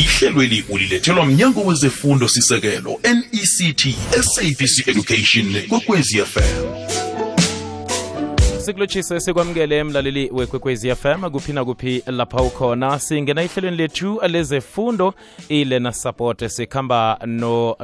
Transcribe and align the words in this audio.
ihlelweli 0.00 0.64
ulilethelwa 0.68 1.26
mnyango 1.26 1.60
wezefundo 1.60 2.28
sisekelo 2.28 3.00
nect 3.02 3.88
sabc 4.20 4.88
education 4.88 5.62
kwekwezi 5.68 6.18
fm 6.18 6.89
sikulotshise 8.70 9.20
sikwamukele 9.20 9.84
mlaleli 9.84 10.30
wekwekwezi 10.32 10.94
fm 10.94 11.30
kuphi 11.30 11.52
nakuphi 11.52 12.02
lapha 12.06 12.42
ukhona. 12.42 12.98
Singena 12.98 13.42
ihlelweni 13.42 13.76
lethu 13.76 14.20
lezefundo 14.28 15.14
ilena 15.48 15.92
support 15.92 16.46
sikhamba 16.46 17.18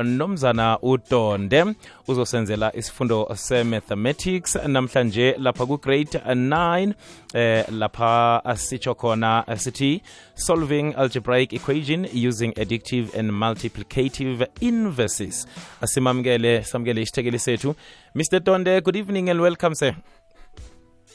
nomzana 0.04 0.78
udonde. 0.82 1.64
Uzosenzela 2.08 2.76
isifundo 2.76 3.28
se-mathematics 3.34 4.54
namhlanje 4.66 5.34
lapha 5.38 5.66
ku-grade 5.66 6.18
9 6.18 6.92
eh 7.34 7.64
lapha 7.70 8.42
sitsho 8.56 8.94
khona 8.94 9.44
sithi 9.56 10.02
solving 10.34 10.94
algebraic 10.96 11.52
equation 11.52 12.06
using 12.28 12.52
addictive 12.56 13.18
and 13.18 13.30
multiplicative 13.32 14.46
inverses. 14.60 15.46
Asimamukele 15.80 16.62
samukele 16.62 17.02
isithekeli 17.02 17.38
sethu. 17.38 17.74
Mr 18.14 18.40
donde 18.40 18.80
good 18.80 18.96
evening 18.96 19.30
and 19.30 19.40
welcome 19.40 19.74
sir 19.74 19.94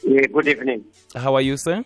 Yeah, 0.02 0.26
good 0.26 0.48
evening. 0.48 0.84
How 1.14 1.34
are 1.36 1.40
you, 1.40 1.56
sir? 1.56 1.84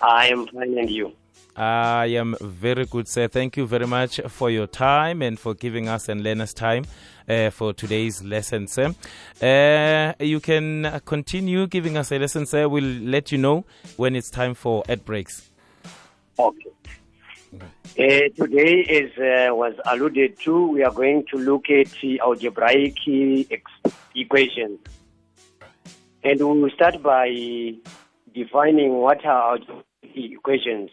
I 0.00 0.28
am 0.28 0.46
fine, 0.46 0.78
and 0.78 0.88
you? 0.88 1.12
I 1.56 2.06
am 2.06 2.36
very 2.40 2.86
good, 2.86 3.08
sir. 3.08 3.28
Thank 3.28 3.56
you 3.56 3.66
very 3.66 3.86
much 3.86 4.20
for 4.28 4.48
your 4.48 4.66
time 4.66 5.22
and 5.22 5.38
for 5.38 5.54
giving 5.54 5.88
us 5.88 6.08
and 6.08 6.22
learners 6.22 6.54
time 6.54 6.84
uh, 7.28 7.50
for 7.50 7.72
today's 7.72 8.22
lesson, 8.22 8.68
sir. 8.68 8.94
Uh, 9.42 10.14
you 10.22 10.40
can 10.40 11.00
continue 11.04 11.66
giving 11.66 11.96
us 11.96 12.12
a 12.12 12.18
lesson, 12.18 12.46
sir. 12.46 12.68
We'll 12.68 12.84
let 12.84 13.32
you 13.32 13.38
know 13.38 13.64
when 13.96 14.14
it's 14.14 14.30
time 14.30 14.54
for 14.54 14.84
ad 14.88 15.04
breaks. 15.04 15.50
Okay. 16.38 16.70
Uh, 17.54 18.28
today, 18.36 18.84
as 18.88 19.10
uh, 19.18 19.54
was 19.54 19.74
alluded 19.84 20.38
to, 20.40 20.68
we 20.68 20.82
are 20.82 20.92
going 20.92 21.26
to 21.30 21.36
look 21.36 21.68
at 21.68 21.88
the 22.00 22.20
algebraic 22.20 22.96
equations. 24.14 24.78
And 26.24 26.38
we 26.38 26.60
will 26.60 26.70
start 26.70 27.02
by 27.02 27.28
defining 28.32 28.94
what 28.98 29.24
are 29.24 29.52
algebraic 29.52 29.84
equations. 30.14 30.90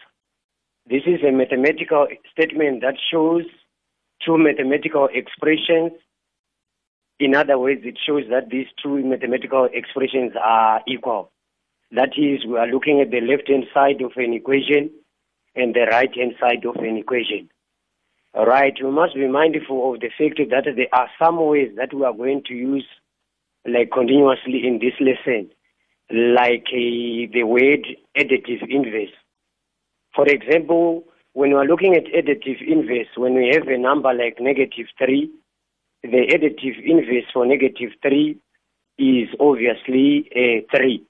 This 0.89 1.03
is 1.05 1.19
a 1.23 1.31
mathematical 1.31 2.07
statement 2.31 2.81
that 2.81 2.95
shows 3.11 3.43
two 4.25 4.39
mathematical 4.39 5.07
expressions. 5.13 5.91
In 7.19 7.35
other 7.35 7.59
words, 7.59 7.81
it 7.83 7.99
shows 8.03 8.23
that 8.31 8.49
these 8.49 8.65
two 8.81 9.03
mathematical 9.05 9.69
expressions 9.71 10.33
are 10.43 10.81
equal. 10.87 11.31
That 11.91 12.17
is, 12.17 12.43
we 12.47 12.57
are 12.57 12.67
looking 12.67 12.99
at 12.99 13.11
the 13.11 13.21
left-hand 13.21 13.65
side 13.71 14.01
of 14.01 14.13
an 14.15 14.33
equation 14.33 14.89
and 15.55 15.75
the 15.75 15.85
right-hand 15.91 16.33
side 16.39 16.65
of 16.65 16.75
an 16.77 16.97
equation. 16.97 17.49
All 18.33 18.47
right, 18.47 18.73
we 18.81 18.89
must 18.89 19.13
be 19.13 19.27
mindful 19.27 19.93
of 19.93 19.99
the 19.99 20.09
fact 20.09 20.39
that 20.49 20.65
there 20.75 20.87
are 20.91 21.09
some 21.19 21.37
ways 21.45 21.71
that 21.77 21.93
we 21.93 22.03
are 22.03 22.13
going 22.13 22.41
to 22.47 22.53
use 22.53 22.85
like 23.65 23.91
continuously 23.91 24.65
in 24.65 24.79
this 24.79 24.93
lesson, 24.99 25.49
like 26.11 26.65
uh, 26.71 27.29
the 27.33 27.43
word 27.43 27.85
additive 28.17 28.63
inverse. 28.69 29.13
For 30.15 30.25
example, 30.27 31.03
when 31.33 31.51
we 31.51 31.55
are 31.55 31.65
looking 31.65 31.95
at 31.95 32.05
additive 32.05 32.61
inverse, 32.65 33.07
when 33.15 33.35
we 33.35 33.51
have 33.53 33.67
a 33.67 33.77
number 33.77 34.13
like 34.13 34.39
negative 34.39 34.87
3, 34.97 35.29
the 36.03 36.07
additive 36.07 36.83
inverse 36.83 37.25
for 37.33 37.45
negative 37.45 37.91
3 38.01 38.37
is 38.97 39.29
obviously 39.39 40.29
a 40.35 40.65
3. 40.75 41.03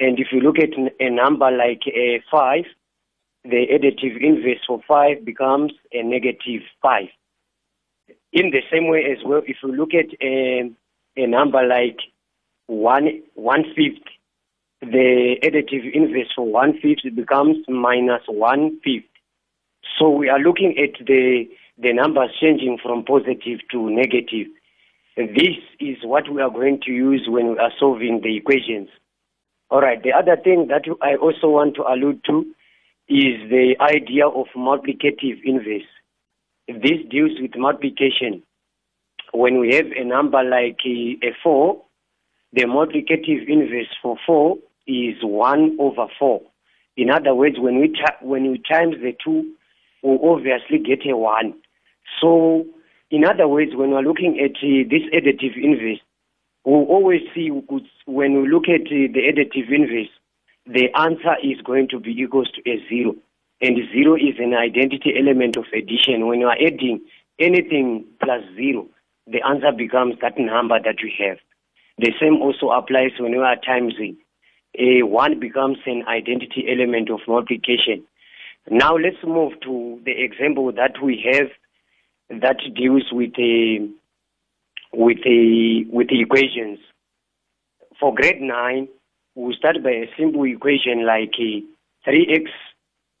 And 0.00 0.18
if 0.18 0.28
you 0.32 0.40
look 0.40 0.58
at 0.58 0.70
a 1.00 1.10
number 1.10 1.50
like 1.50 1.82
a 1.86 2.22
5, 2.30 2.64
the 3.44 3.66
additive 3.72 4.22
inverse 4.22 4.60
for 4.66 4.80
5 4.86 5.24
becomes 5.24 5.72
a 5.92 6.02
negative 6.02 6.62
5. 6.82 7.04
In 8.32 8.50
the 8.50 8.62
same 8.70 8.88
way 8.88 9.04
as 9.10 9.24
well, 9.24 9.42
if 9.46 9.56
you 9.62 9.72
look 9.72 9.94
at 9.94 10.06
a 10.22 10.70
a 11.18 11.26
number 11.26 11.62
like 11.66 11.98
one 12.66 13.22
one 13.34 13.64
fifth, 13.74 14.06
the 14.80 15.36
additive 15.42 15.92
inverse 15.92 16.32
for 16.34 16.46
one 16.46 16.78
fifth 16.80 17.14
becomes 17.14 17.56
minus 17.68 18.22
one 18.28 18.78
fifth. 18.84 19.10
So 19.98 20.08
we 20.10 20.28
are 20.28 20.38
looking 20.38 20.76
at 20.78 21.04
the 21.04 21.48
the 21.76 21.92
numbers 21.92 22.30
changing 22.40 22.78
from 22.82 23.04
positive 23.04 23.60
to 23.72 23.90
negative. 23.90 24.46
This 25.16 25.56
is 25.80 25.96
what 26.04 26.32
we 26.32 26.40
are 26.40 26.50
going 26.50 26.80
to 26.86 26.92
use 26.92 27.26
when 27.28 27.50
we 27.52 27.58
are 27.58 27.72
solving 27.78 28.20
the 28.22 28.36
equations. 28.36 28.88
All 29.70 29.80
right. 29.80 30.00
The 30.00 30.12
other 30.12 30.36
thing 30.36 30.68
that 30.68 30.84
I 31.02 31.16
also 31.16 31.48
want 31.48 31.74
to 31.74 31.82
allude 31.82 32.24
to 32.26 32.46
is 33.08 33.50
the 33.50 33.74
idea 33.80 34.28
of 34.28 34.46
multiplicative 34.56 35.40
inverse. 35.44 35.88
This 36.68 37.00
deals 37.10 37.32
with 37.40 37.56
multiplication 37.56 38.42
when 39.32 39.60
we 39.60 39.74
have 39.74 39.86
a 39.96 40.04
number 40.04 40.42
like 40.42 40.78
a 40.86 41.34
4, 41.42 41.82
the 42.52 42.62
multiplicative 42.62 43.46
inverse 43.46 43.94
for 44.02 44.16
4 44.26 44.56
is 44.86 45.16
1 45.22 45.76
over 45.78 46.06
4. 46.18 46.40
In 46.96 47.10
other 47.10 47.34
words, 47.34 47.56
when 47.58 47.80
we, 47.80 47.94
when 48.22 48.50
we 48.50 48.62
times 48.68 48.96
the 49.00 49.14
2, 49.24 49.52
we 50.02 50.18
obviously 50.22 50.78
get 50.78 51.06
a 51.06 51.16
1. 51.16 51.54
So, 52.20 52.64
in 53.10 53.24
other 53.24 53.46
words, 53.46 53.72
when 53.74 53.90
we're 53.90 54.00
looking 54.00 54.40
at 54.40 54.56
uh, 54.56 54.88
this 54.88 55.02
additive 55.14 55.56
inverse, 55.56 56.00
we 56.64 56.72
always 56.72 57.20
see 57.34 57.50
when 58.06 58.42
we 58.42 58.48
look 58.48 58.68
at 58.68 58.82
uh, 58.82 59.12
the 59.12 59.22
additive 59.30 59.70
inverse, 59.70 60.10
the 60.66 60.88
answer 60.94 61.36
is 61.42 61.60
going 61.62 61.88
to 61.88 62.00
be 62.00 62.12
equals 62.12 62.50
to 62.52 62.70
a 62.70 62.82
0. 62.88 63.14
And 63.60 63.76
0 63.92 64.16
is 64.16 64.38
an 64.38 64.54
identity 64.54 65.14
element 65.18 65.56
of 65.56 65.64
addition. 65.74 66.26
When 66.26 66.40
you 66.40 66.46
are 66.46 66.56
adding 66.60 67.00
anything 67.38 68.04
plus 68.22 68.42
0, 68.56 68.86
the 69.30 69.46
answer 69.46 69.72
becomes 69.76 70.16
that 70.22 70.38
number 70.38 70.78
that 70.82 70.96
we 71.02 71.12
have. 71.18 71.38
The 71.98 72.12
same 72.20 72.40
also 72.40 72.70
applies 72.70 73.12
when 73.18 73.32
we 73.32 73.38
are 73.38 73.56
timesing. 73.56 74.16
A 74.78 75.02
one 75.02 75.40
becomes 75.40 75.78
an 75.86 76.04
identity 76.06 76.66
element 76.68 77.10
of 77.10 77.20
multiplication. 77.26 78.04
Now 78.70 78.96
let's 78.96 79.22
move 79.24 79.52
to 79.62 80.00
the 80.04 80.12
example 80.12 80.72
that 80.72 81.02
we 81.02 81.24
have 81.32 81.48
that 82.42 82.58
deals 82.74 83.04
with 83.10 83.32
a 83.38 83.88
with 84.92 85.18
a 85.26 85.84
with 85.90 86.08
the 86.08 86.20
equations. 86.20 86.78
For 87.98 88.14
grade 88.14 88.40
nine, 88.40 88.88
we 89.34 89.54
start 89.56 89.82
by 89.82 89.90
a 89.90 90.06
simple 90.18 90.44
equation 90.44 91.04
like 91.04 91.34
uh, 91.38 92.08
3x 92.08 92.46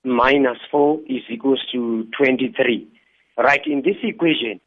minus 0.04 0.58
4 0.70 1.00
is 1.08 1.22
equals 1.28 1.64
to 1.72 2.06
23. 2.16 2.86
Right, 3.36 3.60
in 3.66 3.82
this 3.82 3.96
equation, 4.02 4.60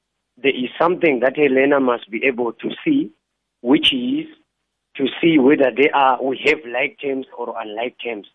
there 0.44 0.56
is 0.56 0.70
something 0.80 1.20
that 1.22 1.38
a 1.38 1.48
learner 1.48 1.80
must 1.80 2.10
be 2.10 2.24
able 2.26 2.54
to 2.54 2.70
see, 2.84 3.12
which 3.62 3.94
is 3.94 4.26
to 4.98 5.08
see 5.22 5.38
whether 5.40 5.72
they 5.76 5.90
are 5.92 6.22
we 6.22 6.40
have 6.46 6.60
like 6.72 6.98
terms 7.02 7.26
or 7.38 7.54
unlike 7.60 7.96
terms. 8.04 8.28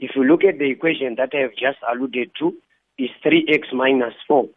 If 0.00 0.12
you 0.16 0.24
look 0.24 0.44
at 0.44 0.58
the 0.58 0.70
equation 0.70 1.14
that 1.16 1.30
I 1.34 1.42
have 1.42 1.52
just 1.52 1.78
alluded 1.88 2.30
to, 2.40 2.54
is 2.98 3.10
3x 3.24 3.72
minus 3.72 4.14
4. 4.26 4.48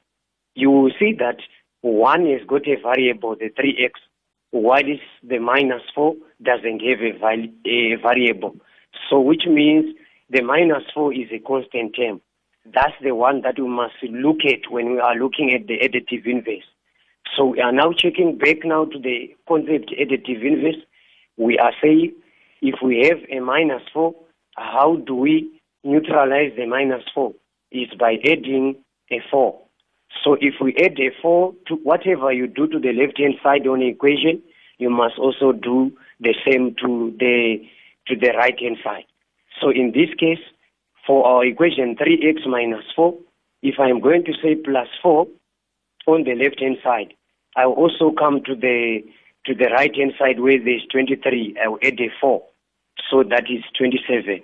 You 0.55 0.71
will 0.71 0.91
see 0.99 1.13
that 1.19 1.37
1 1.81 2.25
has 2.27 2.41
got 2.47 2.67
a 2.67 2.75
variable, 2.81 3.35
the 3.35 3.49
3x, 3.49 3.91
while 4.51 4.83
the 5.23 5.39
minus 5.39 5.81
4 5.93 6.15
doesn't 6.41 6.81
have 6.81 7.01
a, 7.01 7.17
val- 7.17 7.53
a 7.65 7.95
variable. 8.01 8.55
So 9.09 9.19
which 9.19 9.43
means 9.47 9.95
the 10.29 10.41
minus 10.41 10.83
4 10.93 11.13
is 11.13 11.29
a 11.31 11.39
constant 11.39 11.95
term. 11.95 12.21
That's 12.65 12.93
the 13.01 13.15
one 13.15 13.41
that 13.41 13.59
we 13.59 13.67
must 13.67 13.95
look 14.03 14.37
at 14.45 14.69
when 14.71 14.91
we 14.91 14.99
are 14.99 15.15
looking 15.15 15.53
at 15.53 15.67
the 15.67 15.77
additive 15.79 16.25
inverse. 16.25 16.65
So 17.37 17.45
we 17.45 17.61
are 17.61 17.71
now 17.71 17.91
checking 17.95 18.39
back 18.39 18.65
now 18.65 18.85
to 18.85 18.97
the 18.97 19.35
concept 19.47 19.91
additive 19.91 20.43
inverse. 20.43 20.81
We 21.37 21.59
are 21.59 21.71
saying 21.83 22.13
if 22.63 22.81
we 22.83 23.07
have 23.07 23.19
a 23.29 23.39
minus 23.41 23.83
4, 23.93 24.15
how 24.55 24.95
do 25.05 25.13
we 25.13 25.47
neutralize 25.83 26.53
the 26.57 26.65
minus 26.65 27.03
4? 27.13 27.31
Is 27.71 27.89
by 27.99 28.15
adding 28.25 28.77
a 29.11 29.21
4. 29.29 29.61
So 30.23 30.35
if 30.41 30.55
we 30.59 30.75
add 30.77 30.99
a 30.99 31.11
4 31.21 31.53
to 31.67 31.75
whatever 31.75 32.33
you 32.33 32.47
do 32.47 32.65
to 32.65 32.79
the 32.79 32.91
left-hand 32.91 33.35
side 33.43 33.67
on 33.67 33.81
the 33.81 33.87
equation, 33.87 34.41
you 34.79 34.89
must 34.89 35.19
also 35.19 35.51
do 35.51 35.91
the 36.19 36.33
same 36.43 36.75
to 36.81 37.15
the 37.19 37.57
to 38.07 38.15
the 38.15 38.31
right-hand 38.35 38.77
side. 38.83 39.05
So 39.61 39.69
in 39.69 39.91
this 39.91 40.09
case, 40.17 40.43
for 41.05 41.27
our 41.27 41.45
equation 41.45 41.97
3x 41.97 42.47
minus 42.47 42.85
4, 42.95 43.13
if 43.61 43.75
I 43.79 43.89
am 43.89 43.99
going 43.99 44.23
to 44.25 44.33
say 44.41 44.55
plus 44.55 44.87
4 45.03 45.27
on 46.07 46.23
the 46.23 46.33
left-hand 46.33 46.77
side, 46.83 47.13
I 47.57 47.65
also 47.65 48.11
come 48.17 48.41
to 48.45 48.55
the 48.55 48.99
to 49.47 49.55
the 49.55 49.69
right-hand 49.71 50.13
side 50.19 50.39
where 50.39 50.63
there's 50.63 50.85
23. 50.91 51.57
I 51.63 51.67
will 51.67 51.79
add 51.83 51.99
a 51.99 52.09
4, 52.21 52.43
so 53.09 53.23
that 53.23 53.45
is 53.49 53.63
27. 53.77 54.41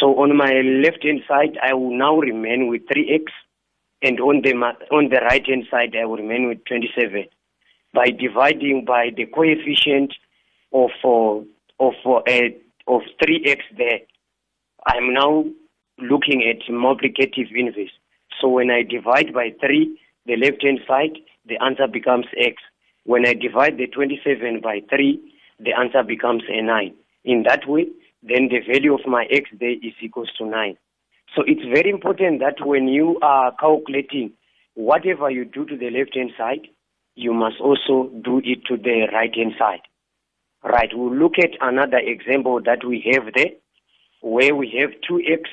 So 0.00 0.18
on 0.20 0.36
my 0.36 0.52
left-hand 0.82 1.20
side, 1.28 1.56
I 1.62 1.74
will 1.74 1.96
now 1.96 2.18
remain 2.18 2.68
with 2.68 2.82
3x, 2.86 3.26
and 4.02 4.18
on 4.20 4.42
the 4.42 4.52
on 4.90 5.08
the 5.08 5.20
right-hand 5.20 5.66
side, 5.70 5.94
I 6.00 6.04
will 6.04 6.16
remain 6.16 6.48
with 6.48 6.64
27. 6.64 7.26
By 7.94 8.10
dividing 8.10 8.84
by 8.84 9.10
the 9.16 9.26
coefficient 9.26 10.12
of 10.72 10.90
uh, 11.04 11.44
of 11.78 11.94
uh, 12.04 12.50
of 12.88 13.02
3x 13.22 13.60
there, 13.76 14.00
I'm 14.84 15.14
now 15.14 15.44
looking 15.98 16.42
at 16.42 16.66
multiplicative 16.72 17.54
inverse. 17.54 17.92
So 18.40 18.48
when 18.48 18.70
I 18.70 18.82
divide 18.82 19.32
by 19.32 19.52
3, 19.60 19.96
the 20.28 20.36
left-hand 20.36 20.80
side, 20.86 21.18
the 21.46 21.56
answer 21.64 21.88
becomes 21.88 22.26
x. 22.38 22.62
When 23.04 23.26
I 23.26 23.32
divide 23.32 23.78
the 23.78 23.86
27 23.86 24.60
by 24.62 24.82
3, 24.90 25.18
the 25.58 25.72
answer 25.72 26.02
becomes 26.02 26.42
a 26.48 26.62
9. 26.62 26.94
In 27.24 27.42
that 27.44 27.66
way, 27.66 27.86
then 28.22 28.48
the 28.48 28.60
value 28.70 28.94
of 28.94 29.00
my 29.06 29.24
x 29.30 29.48
there 29.58 29.72
is 29.72 29.94
equals 30.00 30.30
to 30.38 30.44
9. 30.44 30.76
So 31.34 31.42
it's 31.46 31.62
very 31.62 31.90
important 31.90 32.40
that 32.40 32.64
when 32.64 32.88
you 32.88 33.18
are 33.22 33.52
calculating 33.58 34.32
whatever 34.74 35.30
you 35.30 35.44
do 35.44 35.64
to 35.64 35.76
the 35.76 35.90
left-hand 35.90 36.32
side, 36.36 36.68
you 37.14 37.32
must 37.32 37.56
also 37.60 38.10
do 38.22 38.40
it 38.44 38.64
to 38.66 38.76
the 38.76 39.08
right-hand 39.12 39.54
side. 39.58 39.80
Right, 40.62 40.90
we'll 40.92 41.14
look 41.14 41.38
at 41.38 41.50
another 41.60 41.98
example 41.98 42.60
that 42.64 42.84
we 42.86 43.10
have 43.12 43.32
there, 43.34 43.52
where 44.20 44.54
we 44.54 44.76
have 44.78 44.90
2x 45.08 45.44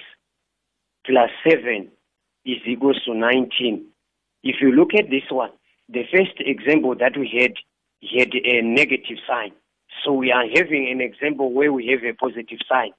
plus 1.05 1.29
7 1.47 1.89
is 2.45 2.57
equals 2.65 3.01
to 3.05 3.13
19. 3.13 3.85
If 4.45 4.57
you 4.61 4.71
look 4.71 4.93
at 4.93 5.09
this 5.09 5.23
one, 5.31 5.49
the 5.89 6.03
first 6.13 6.37
example 6.37 6.95
that 6.99 7.17
we 7.17 7.27
had 7.33 7.53
had 8.15 8.29
a 8.35 8.61
negative 8.61 9.17
sign. 9.27 9.51
So 10.03 10.13
we 10.13 10.31
are 10.31 10.45
having 10.47 10.87
an 10.91 11.01
example 11.01 11.51
where 11.51 11.73
we 11.73 11.87
have 11.87 12.03
a 12.03 12.13
positive 12.13 12.59
sign. 12.69 12.91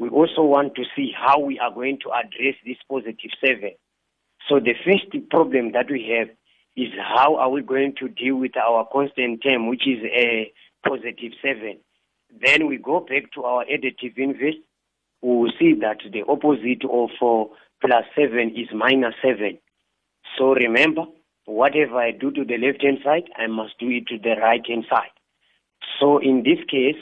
We 0.00 0.08
also 0.08 0.42
want 0.42 0.74
to 0.74 0.82
see 0.96 1.12
how 1.16 1.38
we 1.38 1.60
are 1.60 1.72
going 1.72 1.98
to 2.02 2.10
address 2.10 2.56
this 2.66 2.78
positive 2.90 3.30
7. 3.40 3.70
So 4.48 4.58
the 4.58 4.74
first 4.84 5.30
problem 5.30 5.72
that 5.72 5.86
we 5.88 6.10
have 6.18 6.30
is 6.76 6.92
how 6.98 7.36
are 7.36 7.50
we 7.50 7.62
going 7.62 7.94
to 8.00 8.08
deal 8.08 8.34
with 8.34 8.56
our 8.56 8.88
constant 8.92 9.42
term, 9.42 9.68
which 9.68 9.86
is 9.86 10.02
a 10.04 10.52
positive 10.84 11.32
7. 11.40 11.78
Then 12.44 12.66
we 12.66 12.76
go 12.76 13.00
back 13.00 13.32
to 13.34 13.44
our 13.44 13.64
additive 13.64 14.16
inverse. 14.16 14.58
We 15.22 15.28
will 15.28 15.52
see 15.58 15.74
that 15.80 15.98
the 16.12 16.24
opposite 16.28 16.84
of 16.90 17.10
uh, 17.22 17.52
plus 17.80 18.04
7 18.16 18.54
is 18.56 18.68
minus 18.74 19.14
7. 19.22 19.58
So 20.38 20.54
remember, 20.54 21.02
whatever 21.46 21.96
I 21.96 22.12
do 22.12 22.30
to 22.30 22.44
the 22.44 22.56
left-hand 22.58 22.98
side, 23.04 23.24
I 23.36 23.48
must 23.48 23.78
do 23.78 23.90
it 23.90 24.06
to 24.06 24.18
the 24.18 24.40
right-hand 24.40 24.84
side. 24.88 25.10
So 26.00 26.18
in 26.18 26.44
this 26.44 26.58
case, 26.70 26.96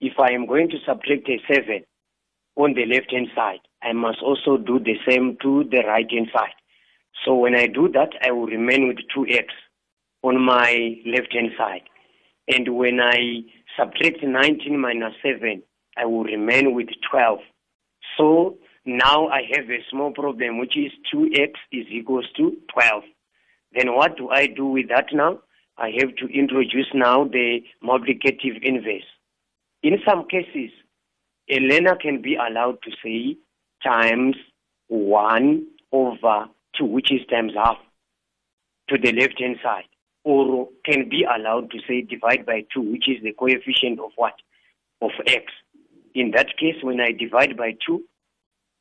if 0.00 0.18
I 0.18 0.32
am 0.32 0.46
going 0.46 0.70
to 0.70 0.76
subtract 0.86 1.28
a 1.28 1.40
7 1.52 1.82
on 2.56 2.74
the 2.74 2.86
left-hand 2.86 3.28
side, 3.34 3.60
I 3.82 3.92
must 3.92 4.18
also 4.22 4.56
do 4.56 4.78
the 4.78 4.96
same 5.08 5.36
to 5.42 5.64
the 5.70 5.82
right-hand 5.86 6.28
side. 6.32 6.54
So 7.24 7.34
when 7.34 7.54
I 7.54 7.66
do 7.66 7.88
that, 7.92 8.10
I 8.22 8.30
will 8.30 8.46
remain 8.46 8.88
with 8.88 8.98
2x 9.16 9.46
on 10.22 10.40
my 10.40 10.96
left-hand 11.04 11.50
side. 11.58 11.82
And 12.48 12.76
when 12.76 13.00
I 13.00 13.42
subtract 13.78 14.22
19 14.22 14.78
minus 14.78 15.14
7, 15.22 15.62
I 15.96 16.04
will 16.04 16.24
remain 16.24 16.74
with 16.74 16.88
12. 17.10 17.38
So 18.16 18.58
now 18.84 19.28
I 19.28 19.42
have 19.54 19.68
a 19.70 19.84
small 19.90 20.12
problem, 20.12 20.58
which 20.58 20.76
is 20.76 20.92
2x 21.14 21.52
is 21.72 21.86
equals 21.90 22.26
to 22.36 22.56
12. 22.72 23.02
Then 23.72 23.94
what 23.94 24.16
do 24.16 24.30
I 24.30 24.46
do 24.46 24.66
with 24.66 24.88
that 24.88 25.06
now? 25.12 25.40
I 25.76 25.90
have 25.98 26.14
to 26.16 26.26
introduce 26.26 26.88
now 26.94 27.24
the 27.24 27.60
multiplicative 27.82 28.62
inverse. 28.62 29.06
In 29.82 29.98
some 30.06 30.26
cases, 30.28 30.70
a 31.48 31.58
learner 31.58 31.96
can 31.96 32.20
be 32.20 32.36
allowed 32.36 32.78
to 32.82 32.90
say 33.02 33.36
times 33.82 34.36
1 34.88 35.66
over 35.92 36.46
2, 36.78 36.84
which 36.84 37.10
is 37.12 37.20
times 37.30 37.52
half, 37.56 37.78
to 38.88 38.98
the 38.98 39.12
left-hand 39.12 39.56
side. 39.62 39.84
Or 40.22 40.68
can 40.84 41.08
be 41.08 41.24
allowed 41.24 41.70
to 41.70 41.78
say 41.88 42.02
divide 42.02 42.44
by 42.44 42.64
2, 42.74 42.80
which 42.82 43.08
is 43.08 43.22
the 43.22 43.32
coefficient 43.32 44.00
of 44.00 44.10
what? 44.16 44.34
Of 45.00 45.12
x. 45.26 45.44
In 46.14 46.32
that 46.32 46.58
case, 46.58 46.76
when 46.82 47.00
I 47.00 47.12
divide 47.12 47.56
by 47.56 47.72
2, 47.86 48.02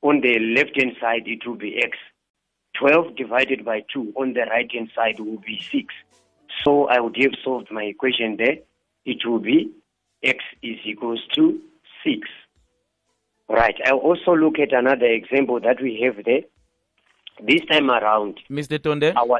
on 0.02 0.22
the 0.22 0.40
left-hand 0.40 0.94
side, 1.00 1.24
it 1.26 1.46
will 1.46 1.56
be 1.56 1.78
x. 1.84 1.98
12 2.80 3.16
divided 3.16 3.66
by 3.66 3.84
2 3.94 4.14
on 4.16 4.34
the 4.34 4.46
right-hand 4.50 4.90
side 4.96 5.20
will 5.20 5.40
be 5.46 5.62
6. 5.72 5.94
So 6.64 6.88
I 6.88 7.00
would 7.00 7.18
have 7.18 7.34
solved 7.44 7.72
my 7.72 7.84
equation 7.84 8.38
there. 8.38 8.58
It 9.06 9.26
will 9.26 9.40
be 9.40 9.72
x 10.24 10.44
is 10.62 10.78
equals 10.86 11.22
to 11.36 11.60
6. 12.06 12.28
Right. 13.50 13.76
I'll 13.86 13.98
also 13.98 14.36
look 14.36 14.60
at 14.60 14.74
another 14.74 15.08
example 15.08 15.60
that 15.62 15.82
we 15.82 16.00
have 16.04 16.24
there. 16.24 16.42
This 17.42 17.62
time 17.72 17.90
around, 17.90 18.40
Mr. 18.50 18.82
Tonde, 18.82 19.14
our 19.16 19.40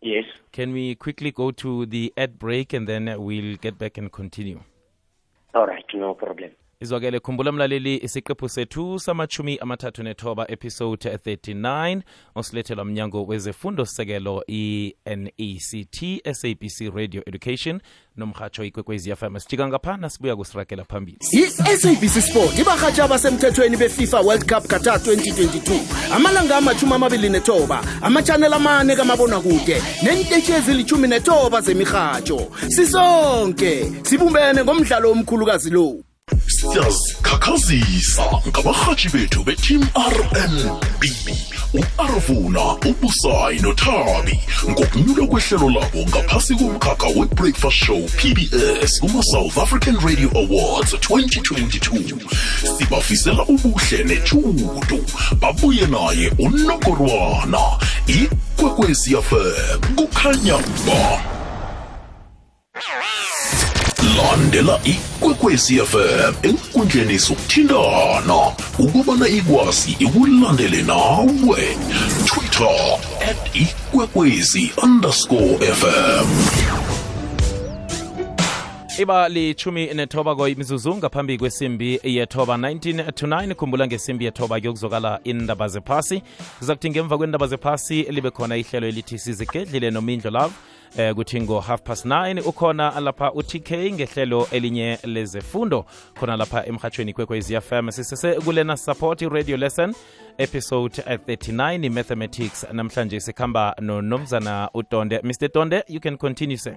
yes. 0.00 0.24
can 0.52 0.72
we 0.72 0.94
quickly 0.94 1.32
go 1.32 1.50
to 1.50 1.86
the 1.86 2.12
ad 2.16 2.38
break 2.38 2.72
and 2.72 2.88
then 2.88 3.12
we'll 3.20 3.56
get 3.56 3.78
back 3.78 3.98
and 3.98 4.12
continue? 4.12 4.60
All 5.52 5.66
right, 5.66 5.84
no 5.92 6.14
problem. 6.14 6.52
Izwakele 6.82 7.20
khumbula 7.20 7.52
mlaleli 7.52 7.96
isiqephu 7.96 8.48
sethu 8.48 8.98
samachumi 8.98 9.58
amathathu 9.58 10.02
nethoba 10.02 10.50
episode 10.50 11.08
39 11.08 12.00
osilethelwa 12.34 12.84
mnyango 12.84 13.24
wezefundo 13.24 13.84
sekelo 13.84 14.44
i-nect 14.46 16.04
sabc 16.32 16.94
radio 16.94 17.22
education. 17.26 17.80
Nomhatsho 18.16 18.64
ikwekwezi 18.64 19.16
fm 19.16 19.38
sijika 19.38 19.68
ngaphana 19.68 20.10
sibuya 20.10 20.36
kusirakela 20.36 20.84
phambili. 20.84 21.18
I-sabc 21.32 22.20
sport 22.20 22.58
ibarhatsha 22.58 23.04
abasemthethweni 23.04 23.76
befifa 23.76 24.20
world 24.20 24.42
cup 24.42 24.66
qatar 24.66 24.96
2022 24.96 26.14
amalanga 26.14 26.56
amachumi 26.56 26.92
amabili 26.92 27.28
nethoba 27.28 27.84
amachanel 28.02 28.54
amane 28.54 28.96
kamabonakude 28.96 29.82
nentetshi 30.02 30.52
ezilithumi 30.52 31.08
nethoba 31.08 31.60
zemirhatsho 31.60 32.52
sisonke 32.68 33.92
sibumbene 34.02 34.64
ngomdlalo 34.64 35.10
omkhulukazi 35.12 35.70
lowu 35.70 36.04
siyazikhakhazisa 36.62 38.22
ngabarhatshi 38.48 39.08
bethu 39.08 39.44
beteam 39.44 39.82
rnb 40.14 41.02
u-arvuna 41.74 42.64
ubusayi 42.90 43.60
nothabi. 43.60 44.40
Ngokunyulwa 44.70 45.26
kwehlelo 45.26 45.70
labo 45.70 45.98
ngaphasi 46.08 46.54
komkhakha 46.54 47.06
we-breakfast 47.16 47.76
show 47.84 48.00
pbs 48.18 49.00
kuma-south 49.00 49.58
african 49.58 49.96
radio 50.06 50.30
awards 50.34 50.92
2022 50.94 52.18
sibafisela 52.78 53.42
ubuhle 53.42 54.04
nethudu 54.04 55.04
babuye 55.40 55.86
naye 55.86 56.32
unokorwana 56.38 57.60
ikwekwezi 58.06 59.16
fm 59.16 59.94
kukhanya 59.96 60.56
ba 60.86 61.22
landela 64.16 64.80
ikwekwezi 64.84 65.78
fm 65.78 66.34
enkundleni 66.42 67.18
sokuthindana 67.18 68.52
ukubana 68.78 69.28
ikwazi 69.28 69.96
ikulandele 69.98 70.82
nawe. 70.82 71.76
Twitter 72.26 72.98
at 73.30 73.56
ikwekwezi 73.56 74.72
underscore 74.82 75.58
fm 75.74 76.26
iba 78.98 79.28
lithumi 79.28 79.94
nethoba 79.94 80.36
koyimizuzu 80.36 80.96
ngaphambi 80.96 81.38
kwesimbi 81.38 82.00
yethoba 82.04 82.54
19 82.54 83.12
to 83.12 83.26
9 83.26 83.54
khumbula 83.54 83.86
ngesimbi 83.86 84.24
yethoba 84.24 84.60
kuyokuzokala 84.60 85.20
indaba 85.24 85.68
zephasi. 85.68 86.22
Kuza 86.58 86.74
kuthi 86.74 86.90
ngemva 86.90 87.18
kwendaba 87.18 87.46
zephasi 87.46 88.02
libe 88.02 88.30
khona 88.30 88.56
ihlelo 88.56 88.86
elithi 88.88 89.18
sizigedlile 89.18 89.90
nomindlo 89.90 90.30
love 90.30 90.54
eh 90.98 91.14
kuthi 91.14 91.40
ngo-half 91.40 91.82
past 91.82 92.06
9 92.06 92.48
ukhona 92.48 93.00
lapha 93.00 93.32
utk 93.32 93.70
ngehlelo 93.70 94.46
elinye 94.52 94.98
lezefundo 95.04 95.84
khona 96.20 96.36
lapha 96.36 96.66
emhatshweni 96.66 97.12
kwekwezi 97.12 97.60
fm 97.60 97.90
sisese 97.90 98.34
kulena 98.34 98.76
support 98.76 99.22
radio 99.22 99.56
lesson 99.56 99.94
episode 100.38 101.02
39 101.02 101.90
mathematics 101.90 102.66
namhlanje 102.72 103.20
sikhamba 103.20 103.74
nonomzana 103.80 104.70
utonde 104.74 105.20
mr 105.22 105.52
tonde 105.52 105.84
you 105.88 106.00
can 106.00 106.16
continue 106.16 106.56
sir 106.56 106.76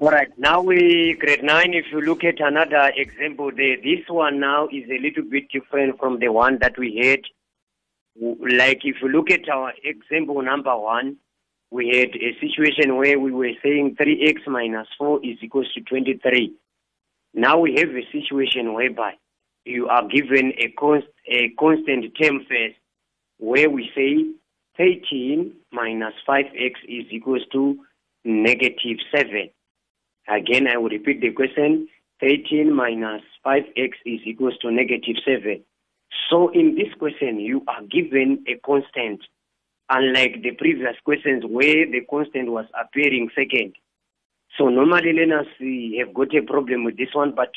All 0.00 0.10
right, 0.10 0.28
now 0.36 0.60
we 0.60 1.16
grade 1.20 1.42
nine. 1.44 1.72
If 1.72 1.86
you 1.92 2.00
look 2.00 2.24
at 2.24 2.40
another 2.40 2.92
example 2.96 3.50
there, 3.56 3.76
this 3.76 4.04
one 4.08 4.40
now 4.40 4.66
is 4.66 4.84
a 4.90 4.98
little 5.00 5.22
bit 5.22 5.44
different 5.52 5.98
from 5.98 6.18
the 6.18 6.28
one 6.28 6.58
that 6.60 6.76
we 6.76 7.00
had. 7.00 7.20
Like 8.60 8.80
if 8.84 8.96
you 9.00 9.08
look 9.08 9.30
at 9.30 9.48
our 9.48 9.72
example 9.84 10.42
number 10.42 10.76
one, 10.76 11.16
we 11.70 11.88
had 11.88 12.10
a 12.16 12.38
situation 12.40 12.96
where 12.96 13.18
we 13.18 13.32
were 13.32 13.52
saying 13.62 13.96
3x 14.00 14.46
minus 14.46 14.88
4 14.98 15.24
is 15.24 15.38
equals 15.42 15.72
to 15.74 15.80
23. 15.80 16.52
Now 17.34 17.58
we 17.58 17.74
have 17.76 17.88
a 17.88 18.06
situation 18.12 18.74
whereby 18.74 19.14
you 19.64 19.88
are 19.88 20.06
given 20.06 20.52
a, 20.58 20.68
const, 20.78 21.08
a 21.26 21.50
constant 21.58 22.06
term 22.20 22.40
first, 22.48 22.76
where 23.38 23.68
we 23.68 23.90
say 23.94 24.24
13 24.76 25.52
minus 25.72 26.14
5x 26.28 26.72
is 26.88 27.06
equals 27.10 27.42
to 27.52 27.76
negative 28.24 28.98
7. 29.14 29.50
Again, 30.28 30.66
I 30.68 30.78
will 30.78 30.90
repeat 30.90 31.20
the 31.20 31.32
question. 31.32 31.88
13 32.20 32.72
minus 32.72 33.22
5x 33.44 33.90
is 34.06 34.20
equals 34.24 34.54
to 34.62 34.70
negative 34.70 35.16
7. 35.24 35.62
So 36.30 36.48
in 36.50 36.76
this 36.76 36.92
question, 36.98 37.40
you 37.40 37.62
are 37.68 37.82
given 37.82 38.44
a 38.48 38.58
constant, 38.64 39.20
unlike 39.90 40.42
the 40.42 40.52
previous 40.52 40.96
questions 41.04 41.44
where 41.46 41.86
the 41.90 42.00
constant 42.08 42.50
was 42.50 42.66
appearing 42.80 43.30
second. 43.34 43.74
So 44.58 44.68
normally 44.68 45.12
learners 45.12 45.46
have 45.98 46.14
got 46.14 46.34
a 46.34 46.42
problem 46.42 46.84
with 46.84 46.96
this 46.96 47.12
one, 47.12 47.34
but 47.34 47.50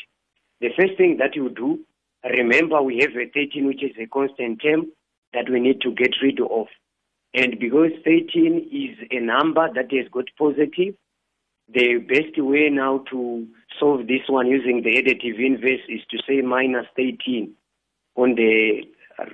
the 0.59 0.69
first 0.77 0.97
thing 0.97 1.17
that 1.19 1.35
you 1.35 1.49
do, 1.49 1.79
remember 2.23 2.81
we 2.81 2.99
have 2.99 3.11
a 3.11 3.29
13 3.31 3.67
which 3.67 3.83
is 3.83 3.95
a 3.99 4.07
constant 4.07 4.61
term 4.61 4.87
that 5.33 5.49
we 5.49 5.59
need 5.59 5.81
to 5.81 5.91
get 5.91 6.15
rid 6.21 6.39
of. 6.39 6.67
And 7.33 7.59
because 7.59 7.91
13 8.03 8.69
is 8.71 9.07
a 9.11 9.19
number 9.19 9.67
that 9.73 9.91
has 9.91 10.07
got 10.11 10.25
positive, 10.37 10.95
the 11.71 11.97
best 11.97 12.37
way 12.37 12.69
now 12.71 13.03
to 13.11 13.45
solve 13.79 14.07
this 14.07 14.21
one 14.27 14.47
using 14.47 14.81
the 14.83 14.95
additive 14.95 15.37
inverse 15.37 15.81
is 15.89 16.01
to 16.09 16.17
say 16.27 16.41
minus 16.41 16.87
13 16.95 17.53
on 18.15 18.35
the 18.35 18.83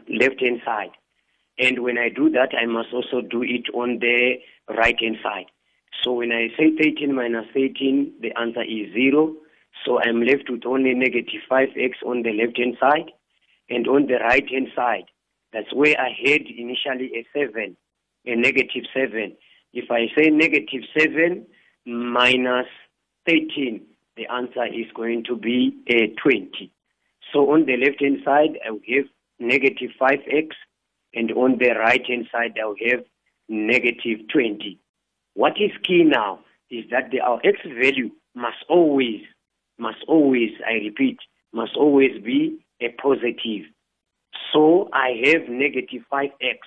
left 0.09 0.41
hand 0.41 0.61
side. 0.65 0.89
And 1.57 1.83
when 1.83 1.97
I 1.97 2.09
do 2.09 2.29
that, 2.31 2.49
I 2.59 2.65
must 2.65 2.93
also 2.93 3.21
do 3.21 3.43
it 3.43 3.69
on 3.73 3.99
the 3.99 4.35
right 4.69 4.99
hand 4.99 5.17
side. 5.21 5.45
So 6.03 6.13
when 6.13 6.31
I 6.31 6.47
say 6.57 6.75
13 6.75 7.13
minus 7.13 7.45
13, 7.53 8.13
the 8.21 8.37
answer 8.39 8.63
is 8.63 8.93
0. 8.93 9.35
So 9.85 9.99
I'm 10.01 10.21
left 10.21 10.49
with 10.49 10.65
only 10.65 10.93
negative 10.93 11.41
5x 11.49 12.03
on 12.05 12.23
the 12.23 12.31
left 12.33 12.57
hand 12.57 12.77
side. 12.79 13.11
And 13.69 13.87
on 13.87 14.07
the 14.07 14.15
right 14.15 14.47
hand 14.49 14.69
side, 14.75 15.05
that's 15.51 15.73
where 15.73 15.95
I 15.99 16.09
had 16.09 16.41
initially 16.47 17.11
a 17.15 17.25
7, 17.33 17.77
a 18.25 18.35
negative 18.35 18.83
7. 18.93 19.35
If 19.73 19.91
I 19.91 20.07
say 20.17 20.29
negative 20.29 20.81
7 20.97 21.45
minus 21.85 22.67
13, 23.27 23.81
the 24.17 24.27
answer 24.27 24.65
is 24.65 24.91
going 24.95 25.23
to 25.25 25.35
be 25.35 25.75
a 25.87 26.07
20. 26.21 26.71
So 27.31 27.51
on 27.51 27.65
the 27.65 27.77
left 27.77 28.01
hand 28.01 28.19
side, 28.25 28.59
I 28.65 28.71
will 28.71 28.81
have 28.89 29.05
negative 29.39 29.91
5x, 29.99 30.49
and 31.13 31.31
on 31.31 31.57
the 31.59 31.69
right 31.77 32.05
hand 32.05 32.27
side, 32.31 32.57
I 32.61 32.65
will 32.65 32.75
have 32.89 33.03
negative 33.49 34.19
20. 34.31 34.79
What 35.35 35.53
is 35.53 35.71
key 35.83 36.03
now 36.03 36.39
is 36.69 36.85
that 36.91 37.11
the, 37.11 37.19
our 37.19 37.39
x 37.43 37.59
value 37.65 38.09
must 38.35 38.57
always, 38.69 39.21
must 39.77 40.03
always, 40.07 40.51
I 40.67 40.73
repeat, 40.73 41.17
must 41.51 41.75
always 41.77 42.21
be 42.23 42.59
a 42.81 42.89
positive. 43.01 43.65
So 44.51 44.89
I 44.93 45.21
have 45.25 45.49
negative 45.49 46.03
5x. 46.11 46.57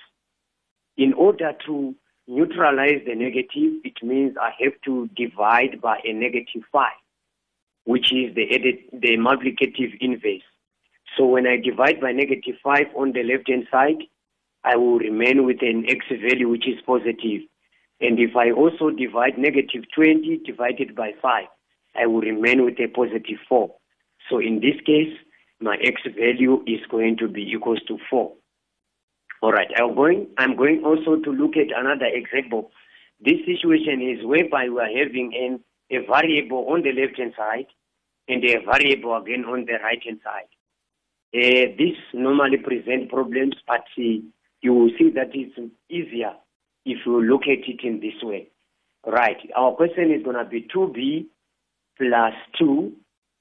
In 0.97 1.13
order 1.13 1.51
to 1.65 1.95
neutralize 2.27 3.01
the 3.05 3.15
negative, 3.15 3.81
it 3.83 4.01
means 4.01 4.35
I 4.39 4.51
have 4.63 4.73
to 4.85 5.09
divide 5.15 5.81
by 5.81 5.99
a 6.03 6.13
negative 6.13 6.63
5, 6.71 6.91
which 7.85 8.11
is 8.11 8.35
the, 8.35 8.49
edit, 8.51 8.89
the 8.91 9.17
multiplicative 9.17 9.97
inverse. 9.99 10.43
So 11.17 11.25
when 11.25 11.47
I 11.47 11.57
divide 11.57 12.01
by 12.01 12.11
negative 12.11 12.55
5 12.63 12.87
on 12.95 13.13
the 13.13 13.23
left-hand 13.23 13.67
side, 13.71 14.03
I 14.67 14.75
will 14.75 14.99
remain 14.99 15.45
with 15.45 15.61
an 15.61 15.85
x 15.87 16.05
value 16.09 16.49
which 16.49 16.67
is 16.67 16.79
positive. 16.85 17.41
And 18.01 18.19
if 18.19 18.35
I 18.35 18.51
also 18.51 18.89
divide 18.89 19.37
negative 19.37 19.83
20 19.95 20.41
divided 20.45 20.93
by 20.93 21.11
5, 21.21 21.45
I 21.95 22.05
will 22.05 22.19
remain 22.19 22.65
with 22.65 22.77
a 22.79 22.87
positive 22.87 23.39
4. 23.47 23.73
So 24.29 24.39
in 24.39 24.59
this 24.59 24.75
case, 24.85 25.13
my 25.61 25.77
x 25.81 26.01
value 26.19 26.63
is 26.67 26.81
going 26.91 27.15
to 27.17 27.29
be 27.29 27.43
equals 27.43 27.79
to 27.87 27.97
4. 28.09 28.33
All 29.41 29.51
right, 29.53 29.69
I'm 29.77 29.95
going, 29.95 30.27
I'm 30.37 30.57
going 30.57 30.83
also 30.83 31.15
to 31.15 31.31
look 31.31 31.55
at 31.55 31.71
another 31.73 32.07
example. 32.11 32.71
This 33.23 33.39
situation 33.45 34.01
is 34.01 34.25
whereby 34.25 34.67
we 34.67 34.79
are 34.79 35.05
having 35.05 35.31
an, 35.33 35.63
a 35.95 36.05
variable 36.05 36.67
on 36.73 36.83
the 36.83 36.91
left-hand 36.91 37.33
side 37.37 37.67
and 38.27 38.43
a 38.43 38.65
variable 38.65 39.15
again 39.15 39.45
on 39.45 39.65
the 39.65 39.77
right-hand 39.81 40.19
side. 40.23 40.51
Uh, 41.33 41.71
this 41.77 41.95
normally 42.13 42.57
present 42.57 43.09
problems, 43.09 43.55
but 43.65 43.85
uh, 43.97 44.19
you 44.61 44.73
will 44.73 44.91
see 44.97 45.09
that 45.11 45.31
it's 45.33 45.57
easier 45.89 46.33
if 46.85 46.99
you 47.05 47.21
look 47.21 47.43
at 47.43 47.67
it 47.67 47.79
in 47.83 47.99
this 47.99 48.21
way. 48.23 48.49
Right, 49.05 49.37
our 49.55 49.73
question 49.73 50.11
is 50.11 50.23
going 50.23 50.37
to 50.37 50.45
be 50.45 50.67
2b 50.73 51.25
plus 51.97 52.33
2 52.59 52.91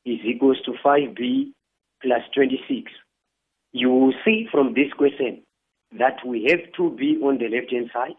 is 0.04 0.20
equals 0.24 0.58
to 0.64 0.72
5b 0.84 1.52
plus 2.02 2.22
26. 2.34 2.92
You 3.72 3.90
will 3.90 4.14
see 4.24 4.46
from 4.50 4.74
this 4.74 4.92
question 4.96 5.42
that 5.98 6.18
we 6.26 6.44
have 6.50 6.60
2b 6.78 7.22
on 7.22 7.38
the 7.38 7.48
left-hand 7.48 7.90
side 7.92 8.16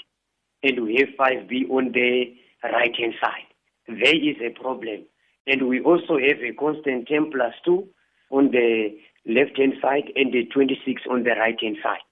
and 0.63 0.83
we 0.83 0.95
have 0.97 1.09
5b 1.19 1.69
on 1.69 1.91
the 1.93 2.33
right-hand 2.63 3.13
side. 3.21 3.47
There 3.87 4.15
is 4.15 4.35
a 4.41 4.59
problem. 4.59 5.05
And 5.45 5.67
we 5.69 5.81
also 5.81 6.17
have 6.17 6.39
a 6.43 6.53
constant 6.59 7.07
10 7.07 7.31
plus 7.31 7.53
2 7.63 7.87
on 8.31 8.51
the 8.51 8.97
left-hand 9.25 9.73
side 9.81 10.11
and 10.15 10.33
the 10.33 10.45
26 10.53 11.03
on 11.09 11.23
the 11.23 11.31
right-hand 11.31 11.77
side. 11.81 12.03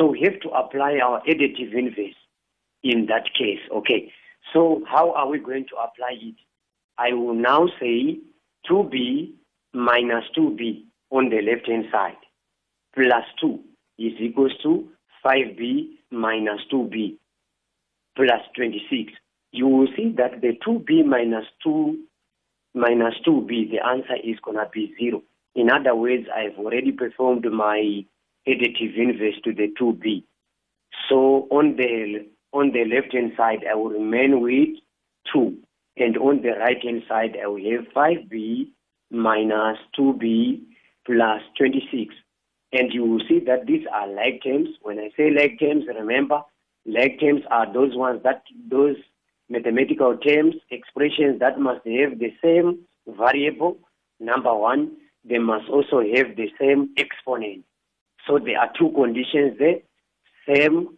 So 0.00 0.06
we 0.06 0.22
have 0.22 0.40
to 0.40 0.48
apply 0.48 0.98
our 1.04 1.20
additive 1.28 1.74
inverse 1.74 2.16
in 2.82 3.06
that 3.06 3.24
case. 3.38 3.60
Okay. 3.70 4.10
So 4.50 4.82
how 4.90 5.12
are 5.12 5.28
we 5.28 5.38
going 5.38 5.66
to 5.66 5.76
apply 5.76 6.16
it? 6.22 6.36
I 6.96 7.12
will 7.12 7.34
now 7.34 7.66
say 7.78 8.18
2b 8.70 9.32
minus 9.74 10.24
2b 10.36 10.84
on 11.10 11.28
the 11.28 11.42
left-hand 11.42 11.84
side 11.92 12.16
plus 12.94 13.24
2 13.42 13.60
is 13.98 14.12
equals 14.18 14.52
to 14.62 14.88
5b 15.24 15.88
minus 16.10 16.60
2b 16.72 17.16
plus 18.16 18.40
26. 18.56 19.12
You 19.52 19.68
will 19.68 19.88
see 19.94 20.14
that 20.16 20.40
the 20.40 20.56
2b 20.66 21.04
minus 21.04 21.44
2 21.62 21.98
minus 22.74 23.14
2b, 23.26 23.70
the 23.70 23.84
answer 23.86 24.16
is 24.24 24.38
going 24.42 24.56
to 24.56 24.66
be 24.72 24.94
0. 24.98 25.22
In 25.54 25.70
other 25.70 25.94
words, 25.94 26.24
I've 26.34 26.58
already 26.58 26.92
performed 26.92 27.44
my 27.52 28.04
additive 28.52 28.96
inverse 28.96 29.40
to 29.44 29.52
the 29.52 29.68
2b. 29.80 30.24
So 31.08 31.46
on 31.50 31.76
the 31.76 32.26
on 32.52 32.72
the 32.72 32.84
left 32.84 33.14
hand 33.14 33.32
side, 33.36 33.64
I 33.70 33.74
will 33.74 33.90
remain 33.90 34.40
with 34.40 34.76
2. 35.32 35.56
And 35.96 36.16
on 36.16 36.42
the 36.42 36.50
right 36.58 36.82
hand 36.82 37.02
side, 37.08 37.36
I 37.42 37.46
will 37.46 37.62
have 37.70 37.86
5b 37.94 38.68
minus 39.10 39.78
2b 39.98 40.60
plus 41.06 41.42
26. 41.58 42.14
And 42.72 42.92
you 42.92 43.04
will 43.04 43.20
see 43.28 43.40
that 43.46 43.66
these 43.66 43.86
are 43.92 44.08
like 44.08 44.42
terms. 44.42 44.68
When 44.82 44.98
I 44.98 45.10
say 45.16 45.30
like 45.30 45.58
terms, 45.58 45.84
remember, 45.86 46.42
like 46.86 47.20
terms 47.20 47.42
are 47.50 47.72
those 47.72 47.96
ones 47.96 48.22
that, 48.24 48.42
those 48.68 48.96
mathematical 49.48 50.16
terms, 50.16 50.54
expressions 50.70 51.40
that 51.40 51.58
must 51.58 51.84
have 51.86 52.18
the 52.18 52.32
same 52.42 52.80
variable, 53.06 53.78
number 54.20 54.54
one, 54.54 54.92
they 55.24 55.38
must 55.38 55.68
also 55.68 56.00
have 56.00 56.36
the 56.36 56.48
same 56.58 56.90
exponent. 56.96 57.64
So 58.26 58.38
there 58.38 58.58
are 58.58 58.70
two 58.78 58.90
conditions 58.94 59.58
there, 59.58 59.80
same, 60.46 60.88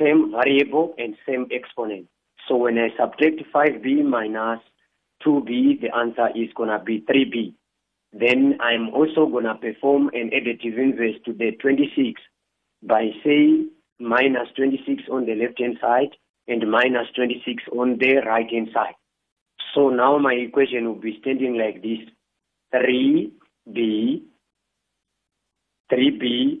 same 0.00 0.32
variable 0.32 0.94
and 0.98 1.16
same 1.26 1.46
exponent. 1.52 2.08
So 2.46 2.56
when 2.56 2.78
I 2.78 2.88
subtract 2.96 3.42
5b 3.54 4.04
minus 4.04 4.60
2b, 5.24 5.80
the 5.80 5.94
answer 5.96 6.28
is 6.34 6.48
going 6.54 6.70
to 6.70 6.82
be 6.84 7.00
3b. 7.02 7.54
Then 8.12 8.58
I'm 8.60 8.88
also 8.94 9.26
going 9.26 9.44
to 9.44 9.54
perform 9.54 10.08
an 10.14 10.30
additive 10.30 10.78
inverse 10.78 11.16
to 11.26 11.32
the 11.32 11.52
26 11.60 12.20
by 12.82 13.10
saying 13.24 13.70
minus 13.98 14.48
26 14.56 15.02
on 15.10 15.26
the 15.26 15.34
left-hand 15.34 15.78
side 15.80 16.16
and 16.46 16.70
minus 16.70 17.08
26 17.14 17.64
on 17.76 17.98
the 17.98 18.22
right-hand 18.26 18.68
side. 18.72 18.94
So 19.74 19.90
now 19.90 20.16
my 20.18 20.32
equation 20.32 20.86
will 20.86 21.00
be 21.00 21.18
standing 21.20 21.58
like 21.58 21.82
this. 21.82 21.98
3b 22.74 24.22
3b 25.92 26.58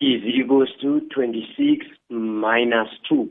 is 0.00 0.22
equals 0.24 0.70
to 0.80 1.00
26 1.14 1.86
minus 2.08 2.88
2. 3.08 3.28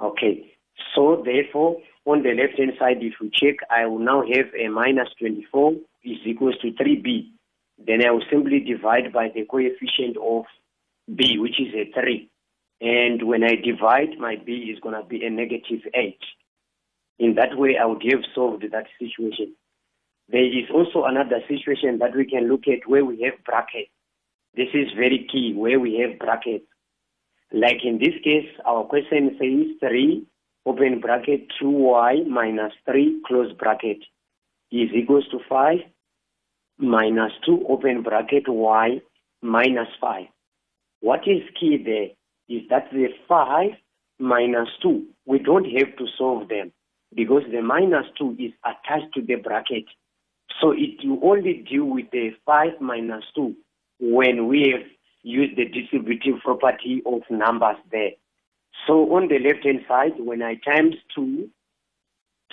Okay, 0.00 0.52
so 0.94 1.22
therefore, 1.24 1.78
on 2.04 2.22
the 2.22 2.30
left-hand 2.30 2.72
side, 2.78 2.98
if 3.00 3.14
you 3.20 3.30
check, 3.32 3.56
I 3.70 3.86
will 3.86 3.98
now 3.98 4.22
have 4.22 4.46
a 4.58 4.68
minus 4.68 5.08
24 5.18 5.72
is 6.04 6.18
equals 6.24 6.56
to 6.62 6.72
3b. 6.72 7.30
Then 7.84 8.04
I 8.06 8.10
will 8.10 8.24
simply 8.30 8.60
divide 8.60 9.12
by 9.12 9.28
the 9.34 9.44
coefficient 9.44 10.16
of 10.16 10.44
b, 11.14 11.38
which 11.38 11.60
is 11.60 11.74
a 11.74 11.90
3. 11.92 12.30
And 12.80 13.26
when 13.26 13.42
I 13.42 13.56
divide, 13.56 14.18
my 14.18 14.36
b 14.36 14.72
is 14.72 14.80
going 14.80 14.94
to 14.94 15.06
be 15.06 15.24
a 15.24 15.30
negative 15.30 15.80
8. 15.94 16.18
In 17.18 17.34
that 17.34 17.58
way, 17.58 17.76
I 17.80 17.86
would 17.86 18.02
have 18.12 18.22
solved 18.34 18.62
that 18.70 18.86
situation. 18.98 19.54
There 20.28 20.44
is 20.44 20.70
also 20.72 21.04
another 21.04 21.40
situation 21.48 21.98
that 21.98 22.14
we 22.14 22.26
can 22.26 22.48
look 22.48 22.68
at 22.68 22.88
where 22.88 23.04
we 23.04 23.22
have 23.22 23.42
brackets. 23.44 23.90
This 24.54 24.68
is 24.74 24.88
very 24.96 25.26
key, 25.30 25.54
where 25.54 25.78
we 25.78 25.98
have 25.98 26.18
brackets. 26.18 26.66
Like 27.52 27.84
in 27.84 27.98
this 27.98 28.14
case, 28.22 28.48
our 28.66 28.84
question 28.84 29.36
says 29.38 29.88
3, 29.88 30.26
open 30.66 31.00
bracket, 31.00 31.46
2y 31.62 32.26
minus 32.26 32.72
3, 32.90 33.22
close 33.26 33.52
bracket, 33.52 33.98
is 34.70 34.90
equals 34.94 35.26
to 35.30 35.38
5 35.48 35.78
minus 36.78 37.32
2, 37.46 37.66
open 37.68 38.02
bracket, 38.02 38.44
y 38.48 39.00
minus 39.42 39.88
5. 40.00 40.26
What 41.00 41.20
is 41.26 41.42
key 41.58 41.82
there 41.82 42.08
is 42.54 42.68
that 42.70 42.90
the 42.92 43.08
5 43.28 43.70
minus 44.18 44.68
2, 44.82 45.06
we 45.26 45.38
don't 45.38 45.64
have 45.64 45.96
to 45.96 46.06
solve 46.18 46.48
them 46.48 46.72
because 47.14 47.42
the 47.50 47.62
minus 47.62 48.06
2 48.18 48.36
is 48.38 48.52
attached 48.64 49.14
to 49.14 49.22
the 49.22 49.36
bracket. 49.36 49.84
So 50.60 50.72
it 50.72 51.00
you 51.00 51.20
only 51.22 51.64
deal 51.70 51.84
with 51.84 52.10
the 52.10 52.30
5 52.44 52.80
minus 52.80 53.24
2 53.34 53.54
when 54.00 54.46
we 54.48 54.72
have 54.72 54.86
used 55.22 55.56
the 55.56 55.64
distributive 55.64 56.40
property 56.42 57.02
of 57.04 57.22
numbers 57.30 57.76
there. 57.90 58.12
So 58.86 59.14
on 59.14 59.28
the 59.28 59.38
left 59.38 59.64
hand 59.64 59.80
side, 59.88 60.12
when 60.18 60.42
I 60.42 60.54
times 60.54 60.94
2, 61.14 61.48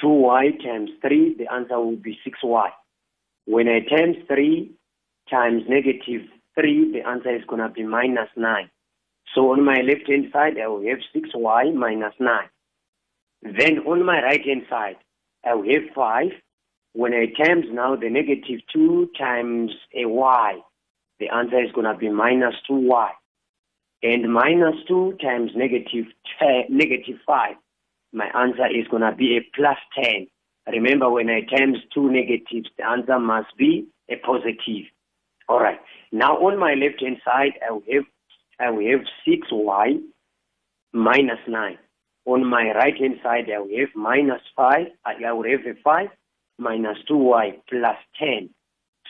2y 0.04 0.64
times 0.64 0.90
3, 1.02 1.36
the 1.38 1.52
answer 1.54 1.80
will 1.80 1.96
be 1.96 2.18
6y. 2.25 2.70
When 3.46 3.68
I 3.68 3.80
times 3.80 4.18
3 4.28 4.72
times 5.30 5.64
negative 5.70 6.28
3, 6.56 6.92
the 6.92 7.08
answer 7.08 7.36
is 7.36 7.44
going 7.48 7.62
to 7.62 7.70
be 7.70 7.84
minus 7.84 8.30
9. 8.36 8.70
So 9.34 9.52
on 9.52 9.64
my 9.64 9.82
left 9.82 10.10
hand 10.10 10.25
side, 10.34 10.58
I 10.62 10.68
will 10.68 10.84
have 10.88 11.00
6y 11.16 11.74
minus 11.75 12.14
9. 12.20 12.50
Then 13.44 13.80
on 13.86 14.06
my 14.06 14.22
right 14.22 14.44
hand 14.46 14.64
side, 14.70 14.98
I 15.46 15.54
will 15.54 15.72
have 15.72 15.94
5. 15.94 16.28
When 16.94 17.14
I 17.14 17.28
times 17.28 17.66
now 17.72 17.96
the 17.96 18.10
negative 18.10 18.62
2 18.74 19.12
times 19.18 19.72
a 19.94 20.06
y, 20.08 20.60
the 21.19 21.29
answer 21.29 21.63
is 21.63 21.72
going 21.72 21.91
to 21.91 21.98
be 21.98 22.10
minus 22.10 22.55
2y. 22.69 23.10
And 24.03 24.31
minus 24.31 24.75
2 24.88 25.17
times 25.22 25.51
negative, 25.55 26.05
te- 26.39 26.65
negative 26.69 27.17
5, 27.25 27.55
my 28.13 28.25
answer 28.27 28.67
is 28.67 28.88
going 28.89 29.03
to 29.03 29.15
be 29.15 29.38
a 29.38 29.41
plus 29.55 29.77
10. 30.01 30.27
Remember, 30.67 31.10
when 31.10 31.29
I 31.29 31.41
times 31.41 31.77
two 31.93 32.10
negatives, 32.12 32.69
the 32.77 32.88
answer 32.88 33.19
must 33.19 33.55
be 33.57 33.88
a 34.10 34.15
positive. 34.15 34.86
All 35.48 35.60
right. 35.60 35.79
Now 36.12 36.38
on 36.38 36.57
my 36.57 36.74
left 36.74 37.01
hand 37.01 37.17
side, 37.24 37.53
I 37.65 37.72
will 37.72 37.84
have 37.93 38.03
I 38.60 38.69
will 38.72 38.89
have 38.91 39.05
six 39.27 39.48
y 39.51 39.98
minus 40.91 41.39
nine. 41.48 41.77
On 42.25 42.43
my 42.50 42.72
right 42.74 42.98
hand 42.98 43.19
side, 43.22 43.45
I 43.53 43.60
will 43.60 43.77
have 43.77 43.89
minus 43.95 44.41
five. 44.55 44.88
I 45.05 45.31
will 45.31 45.43
have 45.43 45.65
a 45.67 45.79
five 45.84 46.10
minus 46.57 46.98
two 47.07 47.17
y 47.17 47.57
plus 47.69 47.98
ten. 48.17 48.50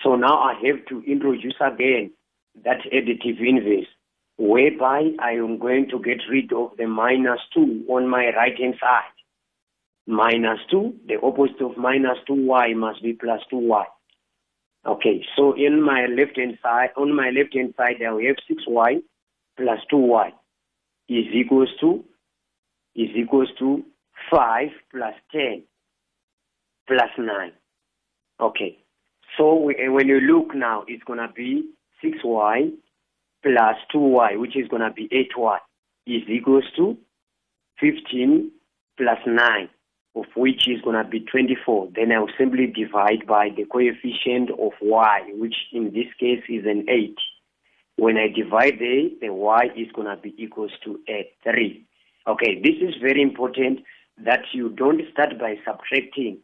So 0.04 0.16
now 0.16 0.40
I 0.40 0.54
have 0.66 0.86
to 0.90 1.04
introduce 1.04 1.56
again 1.60 2.12
that 2.64 2.80
additive 2.94 3.40
inverse, 3.40 3.88
whereby 4.38 5.12
I 5.20 5.32
am 5.32 5.58
going 5.58 5.90
to 5.90 6.00
get 6.00 6.20
rid 6.30 6.54
of 6.54 6.72
the 6.78 6.88
minus 6.88 7.40
two 7.54 7.86
on 7.90 8.08
my 8.08 8.32
right 8.36 8.58
hand 8.58 8.76
side. 8.80 9.12
Minus 10.08 10.60
two, 10.70 10.94
the 11.08 11.20
opposite 11.22 11.62
of 11.62 11.78
minus 11.78 12.18
two 12.28 12.36
y 12.36 12.74
must 12.74 13.02
be 13.02 13.14
plus 13.14 13.42
two 13.50 13.58
y. 13.58 13.86
Okay, 14.86 15.26
so 15.36 15.54
in 15.54 15.82
my 15.82 16.06
left 16.06 16.38
hand 16.38 16.60
side, 16.62 16.90
on 16.96 17.16
my 17.16 17.32
left 17.32 17.56
hand 17.56 17.74
side, 17.76 17.96
I 18.06 18.12
will 18.12 18.24
have 18.24 18.36
6y 18.48 19.02
plus 19.58 19.80
2y 19.92 20.28
is 21.10 21.26
equals 21.34 21.70
to 21.82 22.04
is 22.96 23.10
equals 23.16 23.50
to 23.60 23.84
5 24.32 24.70
plus 24.92 25.14
10 25.32 25.64
plus 26.88 27.10
9. 27.18 27.52
Okay, 28.40 28.78
so 29.38 29.56
we, 29.56 29.76
eh, 29.76 29.90
when 29.90 30.08
you 30.08 30.20
look 30.20 30.56
now, 30.56 30.84
it's 30.88 31.04
going 31.04 31.20
to 31.20 31.32
be 31.34 31.70
6y 32.04 32.72
plus 33.44 33.76
2y, 33.94 34.40
which 34.40 34.56
is 34.56 34.68
going 34.68 34.82
to 34.82 34.92
be 34.92 35.08
8y, 35.10 35.58
is 36.08 36.24
equals 36.30 36.66
to 36.76 36.98
15 37.80 38.52
plus 38.98 39.20
9 39.26 39.70
of 40.16 40.26
which 40.36 40.68
is 40.68 40.82
going 40.82 40.96
to 40.96 41.10
be 41.10 41.20
24. 41.20 41.90
Then 41.94 42.12
I'll 42.12 42.30
simply 42.38 42.68
divide 42.68 43.28
by 43.28 43.50
the 43.56 43.66
coefficient 43.66 44.50
of 44.52 44.72
y, 44.82 45.22
which 45.34 45.56
in 45.74 45.92
this 45.94 46.08
case 46.20 46.44
is 46.48 46.66
an 46.66 46.86
8. 46.90 47.16
When 47.98 48.18
I 48.18 48.28
divide 48.28 48.80
the, 48.80 49.10
the 49.22 49.34
y 49.34 49.66
is 49.76 49.92
going 49.94 50.08
to 50.08 50.22
be 50.22 50.34
equals 50.38 50.72
to 50.86 51.00
a 51.10 51.30
3. 51.44 51.86
Okay, 52.28 52.62
this 52.62 52.76
is 52.82 52.96
very 53.02 53.22
important 53.22 53.80
that 54.24 54.42
you 54.54 54.70
don't 54.70 55.02
start 55.12 55.38
by 55.38 55.56
subtracting 55.66 56.40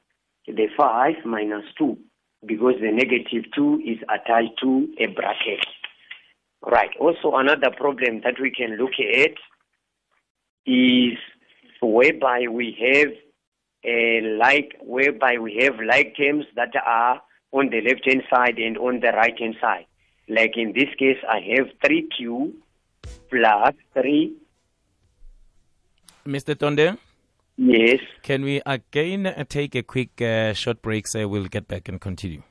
the 0.47 0.67
5 0.77 1.13
minus 1.25 1.63
2 1.77 1.97
because 2.45 2.75
the 2.81 2.91
negative 2.91 3.51
2 3.55 3.81
is 3.85 3.97
attached 4.09 4.59
to 4.61 4.87
a 4.99 5.07
bracket. 5.07 5.65
Right. 6.65 6.91
Also, 6.99 7.35
another 7.35 7.71
problem 7.75 8.21
that 8.23 8.39
we 8.39 8.51
can 8.51 8.77
look 8.77 8.93
at 8.99 9.33
is 10.65 11.17
whereby 11.81 12.45
we 12.49 12.77
have 12.79 13.11
a 13.83 14.21
like 14.39 14.75
whereby 14.81 15.37
we 15.39 15.57
have 15.63 15.79
like 15.79 16.15
terms 16.15 16.45
that 16.55 16.71
are 16.85 17.19
on 17.51 17.69
the 17.69 17.81
left 17.81 18.05
hand 18.05 18.23
side 18.29 18.59
and 18.59 18.77
on 18.77 18.99
the 18.99 19.11
right 19.11 19.37
hand 19.39 19.55
side. 19.59 19.85
Like 20.29 20.55
in 20.55 20.73
this 20.73 20.89
case, 20.97 21.17
I 21.27 21.39
have 21.55 21.67
3q 21.83 22.53
plus 23.29 23.73
3. 23.93 24.33
Mr. 26.27 26.55
Tonde, 26.55 26.97
Yes. 27.63 27.99
can 28.23 28.41
we 28.41 28.59
again 28.65 29.27
uh, 29.27 29.43
take 29.47 29.75
a 29.75 29.83
quick 29.83 30.19
uh, 30.19 30.51
short 30.53 30.81
break 30.81 31.05
so 31.05 31.27
we'll 31.27 31.45
get 31.45 31.67
back 31.67 31.87
and 31.87 32.01
continue? 32.01 32.41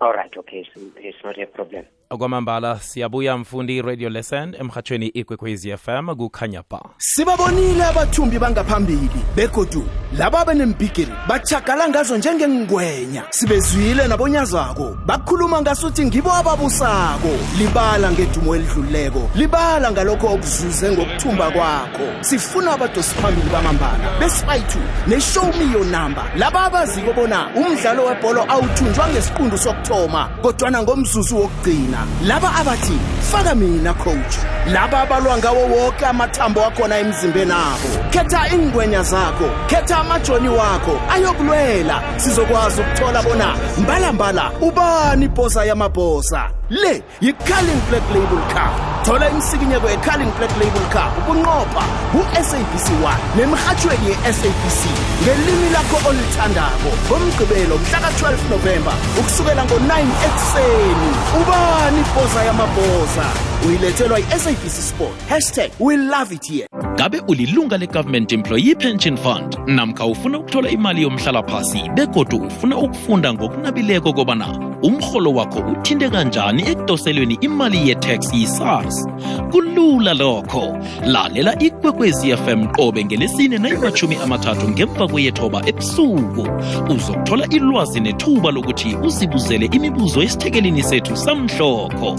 All 0.00 0.14
right. 0.14 0.34
Okay. 0.34 0.66
So 0.74 0.80
it's 0.96 1.18
not 1.22 1.38
a 1.38 1.46
problem. 1.46 1.84
Kwamambala 2.18 2.78
siyabuya 2.78 3.36
mfundi 3.36 3.82
radio 3.82 4.08
lesson 4.10 4.54
emhathweni 4.60 5.06
ikwekwezi 5.06 5.76
fm 5.76 6.14
kukhanya 6.16 6.62
ba 6.70 6.80
sibabonile 6.98 7.84
abathumbi 7.84 8.38
bangaphambili 8.38 9.20
begodu 9.36 9.84
laba 10.18 10.44
benembigiri 10.44 11.12
bachagala 11.28 11.88
ngazo 11.88 12.16
njengengwenya. 12.16 13.22
Sibezwile 13.30 14.08
nabonyazako 14.08 14.96
bakhuluma 15.06 15.62
ngasuthi 15.62 16.04
ngibo 16.04 16.32
ababusako. 16.32 17.28
Libala 17.58 18.12
ngedumo 18.12 18.56
elidluleko 18.56 19.30
libala 19.34 19.92
ngalokho 19.92 20.26
okuzuze 20.26 20.90
ngokuthumba 20.90 21.50
kwakho. 21.50 22.06
Sifuna 22.20 22.72
abadosi 22.72 23.14
phambili 23.14 23.50
bamambala 23.50 24.18
besibayithu 24.20 24.78
ne-show 25.06 25.52
me 25.58 25.72
your 25.72 25.86
number. 25.86 26.24
Laba 26.36 26.64
abaziko 26.64 27.12
bona 27.12 27.48
umdlalo 27.56 28.04
webholo 28.04 28.44
awuthunjwa 28.48 29.08
ngesiqundu 29.08 29.58
sokuthoma 29.58 30.28
kodwana 30.42 30.82
ngomzuzu 30.82 31.36
wokugcina 31.36 32.01
laba 32.24 32.54
abathi 32.54 32.98
faka 33.30 33.54
mina 33.54 33.94
coach. 33.94 34.34
Laba 34.66 35.02
abalwa 35.02 35.38
ngawo 35.38 35.66
woke 35.66 36.06
amathambo 36.06 36.64
akhona 36.64 36.98
emzimbeni 36.98 37.52
abo. 37.52 37.88
Khetha 38.10 38.54
ingwenya 38.54 39.02
zakho 39.02 39.50
khetha 39.66 39.98
amajoni 39.98 40.48
wakho 40.48 41.00
ayokulwela. 41.10 42.02
Sizokwazi 42.16 42.80
ukuthola 42.80 43.22
bona 43.22 43.56
mbalambala 43.78 44.50
ubani 44.60 45.24
ibhosa 45.24 45.64
yamabhosa 45.64 46.50
le 46.72 47.02
yi-carling 47.20 47.80
black 47.90 48.02
label 48.14 48.42
cup 48.48 48.72
thola 49.04 49.28
imsikinyeko 49.28 49.88
ye-carling 49.90 50.32
black 50.38 50.52
label 50.56 50.86
cup 50.94 51.12
ubunqopha 51.20 51.84
ku-sabc 52.12 52.86
1 53.04 53.36
nemirhatshweni 53.36 54.06
ye-sabc 54.08 54.80
ngelimi 55.22 55.68
lakho 55.74 55.98
olithandako 56.08 56.90
ngomgqibelo 57.06 57.76
mhlaka-12 57.76 58.50
novemba 58.50 58.92
ukusukela 59.20 59.64
ngo-9 59.64 59.92
ekuseni. 60.26 61.10
Ubani 61.40 62.00
ibhosa 62.00 62.40
yamabhosa 62.44 63.26
uyilethelwa 63.66 64.18
yi-sabc 64.18 64.80
sport. 64.80 65.28
Hashtag 65.28 65.70
we 65.78 65.96
love 65.96 66.34
it 66.34 66.46
here. 66.46 66.66
Ngabe 66.94 67.20
ulilunga 67.28 67.78
le-government 67.78 68.32
employee 68.32 68.74
pension 68.74 69.16
fund? 69.16 69.58
Namkha 69.66 70.06
ufuna 70.06 70.38
ukuthola 70.38 70.70
imali 70.70 71.02
yomhlalaphasi 71.02 71.90
begodu 71.94 72.36
ufuna 72.36 72.78
ukufunda 72.78 73.34
ngokunabileko 73.34 74.12
kobana 74.12 74.72
umrholo 74.82 75.32
wakho 75.34 75.58
uthinde 75.58 76.10
kanjani 76.10 76.62
ekudoselweni 76.62 77.38
imali 77.40 77.88
ye-tax 77.88 78.34
yi-sars 78.34 79.08
kulula 79.50 80.14
lokho. 80.14 80.78
Lalela 81.06 81.58
ikwekwezi 81.58 82.36
fm 82.36 82.66
qobe 82.66 83.04
ngelesine 83.04 83.58
nayimachumi 83.58 84.16
amathathu 84.16 84.68
ngemva 84.68 85.08
kweyethoba 85.08 85.62
ebusuku. 85.68 86.48
Uzokuthola 86.90 87.46
ilwazi 87.48 88.00
nethuba 88.00 88.50
lokuthi 88.50 88.96
uzibuzele 88.96 89.66
imibuzo 89.66 90.22
esithekelini 90.22 90.82
sethu 90.82 91.16
samhlokho 91.16 92.16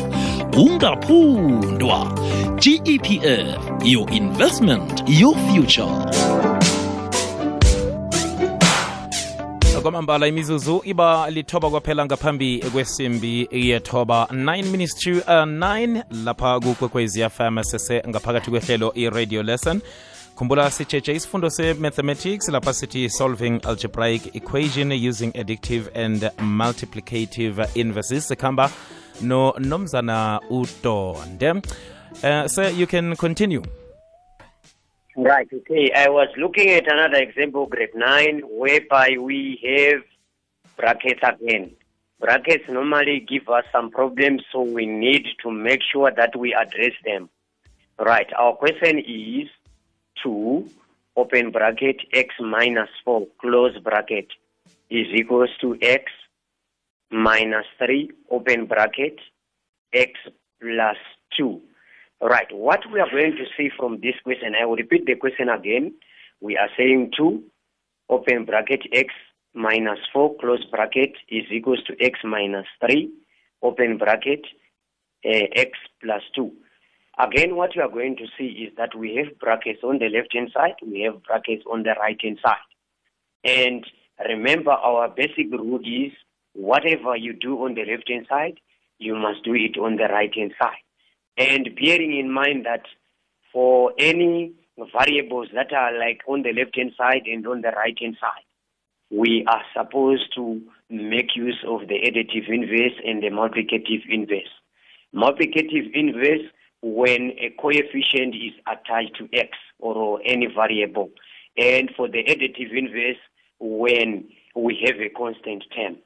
ungaphundwa 1.33 2.13
gepf 2.59 3.83
your 3.85 4.09
investment 4.11 5.03
your 5.07 5.35
future. 5.35 5.87
Kwamambala 9.81 10.27
imizuzu 10.27 10.81
iba 10.85 11.29
lithoba 11.29 11.69
kwaphela 11.69 12.05
ngaphambi 12.05 12.59
kwesimbi 12.73 13.47
yethoba. 13.51 14.27
9 14.31 14.63
minutes 14.63 14.95
to 14.95 15.11
uh, 15.11 15.17
9 15.17 16.03
lapha 16.25 16.59
kukwekwezi 16.59 17.29
fm 17.29 17.63
sese 17.63 18.03
ngaphakathi 18.09 18.49
kwehlelo 18.51 18.93
i-radio 18.95 19.43
lesson. 19.43 19.81
Khumbula 20.35 20.71
sijeje 20.71 21.13
isifundo 21.15 21.49
se-mathematics 21.49 22.49
lapha 22.49 22.73
sithi 22.73 23.09
solving 23.09 23.59
algebraic 23.63 24.35
equation 24.35 24.91
using 25.09 25.31
addictive 25.39 26.05
and 26.05 26.29
multiplicative 26.39 27.67
inverses. 27.75 28.27
Sikhamba 28.27 28.69
no 29.21 29.53
nomzana 29.59 30.39
udonde 30.49 31.49
uh, 32.23 32.47
sir 32.47 32.69
you 32.69 32.87
can 32.87 33.15
continue 33.15 33.63
Right. 35.15 35.47
Okay. 35.53 35.91
I 35.95 36.09
was 36.09 36.29
looking 36.37 36.69
at 36.69 36.91
another 36.91 37.17
example, 37.17 37.67
grade 37.67 37.93
9, 37.93 38.41
whereby 38.49 39.17
we 39.19 39.59
have 39.63 40.01
brackets 40.75 41.21
again. 41.23 41.71
Brackets 42.19 42.63
normally 42.67 43.19
give 43.19 43.47
us 43.49 43.65
some 43.71 43.91
problems, 43.91 44.43
so 44.51 44.61
we 44.61 44.85
need 44.85 45.25
to 45.43 45.51
make 45.51 45.81
sure 45.91 46.11
that 46.15 46.35
we 46.35 46.53
address 46.53 46.93
them. 47.05 47.29
Right. 47.99 48.27
Our 48.33 48.55
question 48.55 48.97
is 48.99 49.49
2, 50.23 50.67
open 51.15 51.51
bracket, 51.51 51.97
x 52.11 52.33
minus 52.39 52.89
4, 53.05 53.27
close 53.39 53.77
bracket, 53.79 54.27
is 54.89 55.07
equals 55.13 55.49
to 55.61 55.77
x 55.81 56.05
minus 57.13 57.65
3, 57.77 58.09
open 58.31 58.65
bracket, 58.65 59.19
x 59.93 60.11
plus 60.59 60.97
2. 61.37 61.61
Right. 62.21 62.47
What 62.51 62.79
we 62.91 62.99
are 62.99 63.09
going 63.09 63.33
to 63.33 63.45
see 63.57 63.69
from 63.77 63.99
this 64.01 64.15
question, 64.23 64.53
I 64.59 64.65
will 64.65 64.77
repeat 64.77 65.05
the 65.05 65.15
question 65.15 65.49
again. 65.49 65.93
We 66.41 66.57
are 66.57 66.69
saying 66.77 67.11
2, 67.17 67.43
open 68.09 68.45
bracket, 68.45 68.81
x 68.93 69.13
minus 69.53 69.99
4, 70.11 70.37
close 70.39 70.65
bracket, 70.71 71.11
is 71.29 71.43
equals 71.51 71.83
to 71.87 71.95
x 72.03 72.19
minus 72.23 72.65
3, 72.85 73.11
open 73.61 73.97
bracket, 73.97 74.45
uh, 75.25 75.47
x 75.55 75.71
plus 76.01 76.21
2. 76.35 76.51
Again, 77.19 77.55
what 77.55 77.75
you 77.75 77.81
are 77.83 77.89
going 77.89 78.15
to 78.17 78.25
see 78.37 78.65
is 78.67 78.73
that 78.77 78.95
we 78.95 79.15
have 79.17 79.37
brackets 79.39 79.79
on 79.83 79.99
the 79.99 80.09
left-hand 80.09 80.49
side, 80.53 80.75
we 80.81 81.01
have 81.01 81.21
brackets 81.23 81.63
on 81.71 81.83
the 81.83 81.93
right-hand 81.99 82.39
side. 82.43 82.57
And 83.43 83.85
remember, 84.27 84.71
our 84.71 85.09
basic 85.09 85.51
rule 85.51 85.79
is 85.79 86.11
whatever 86.53 87.15
you 87.15 87.33
do 87.33 87.57
on 87.63 87.75
the 87.75 87.83
left-hand 87.85 88.27
side, 88.29 88.59
you 88.97 89.15
must 89.15 89.43
do 89.43 89.53
it 89.53 89.77
on 89.77 89.97
the 89.97 90.05
right-hand 90.05 90.53
side. 90.61 90.83
And 91.37 91.69
bearing 91.75 92.17
in 92.17 92.31
mind 92.31 92.65
that 92.65 92.83
for 93.51 93.93
any 93.97 94.53
variables 94.77 95.49
that 95.53 95.73
are 95.73 95.97
like 95.97 96.21
on 96.27 96.43
the 96.43 96.53
left-hand 96.53 96.91
side 96.97 97.23
and 97.25 97.45
on 97.47 97.61
the 97.61 97.71
right-hand 97.71 98.17
side, 98.19 98.45
we 99.11 99.45
are 99.47 99.61
supposed 99.75 100.33
to 100.35 100.61
make 100.89 101.35
use 101.35 101.63
of 101.67 101.81
the 101.87 101.95
additive 101.95 102.49
inverse 102.49 102.97
and 103.05 103.21
the 103.21 103.29
multiplicative 103.29 104.01
inverse. 104.09 104.49
Multiplicative 105.13 105.91
inverse 105.93 106.49
when 106.81 107.31
a 107.39 107.53
coefficient 107.61 108.35
is 108.35 108.53
attached 108.67 109.15
to 109.17 109.29
x 109.33 109.49
or 109.79 110.19
any 110.25 110.47
variable. 110.47 111.09
And 111.57 111.91
for 111.95 112.07
the 112.07 112.23
additive 112.23 112.75
inverse, 112.75 113.17
when 113.59 114.27
we 114.55 114.83
have 114.85 114.99
a 114.99 115.09
constant 115.09 115.63
term. 115.75 115.97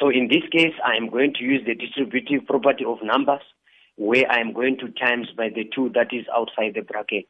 So 0.00 0.10
in 0.10 0.28
this 0.28 0.48
case, 0.52 0.74
I 0.84 0.96
am 0.96 1.10
going 1.10 1.34
to 1.34 1.44
use 1.44 1.64
the 1.66 1.74
distributive 1.74 2.46
property 2.46 2.84
of 2.84 2.98
numbers, 3.02 3.42
where 3.96 4.30
I 4.30 4.40
am 4.40 4.52
going 4.52 4.78
to 4.78 4.88
times 4.90 5.28
by 5.36 5.48
the 5.48 5.68
2 5.74 5.90
that 5.94 6.12
is 6.12 6.24
outside 6.34 6.74
the 6.74 6.82
bracket. 6.82 7.26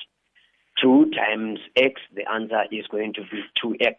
2 0.83 1.11
times 1.11 1.59
x, 1.77 2.01
the 2.15 2.31
answer 2.31 2.65
is 2.71 2.87
going 2.89 3.15
to 3.15 3.23
be 3.23 3.43
2x. 3.65 3.97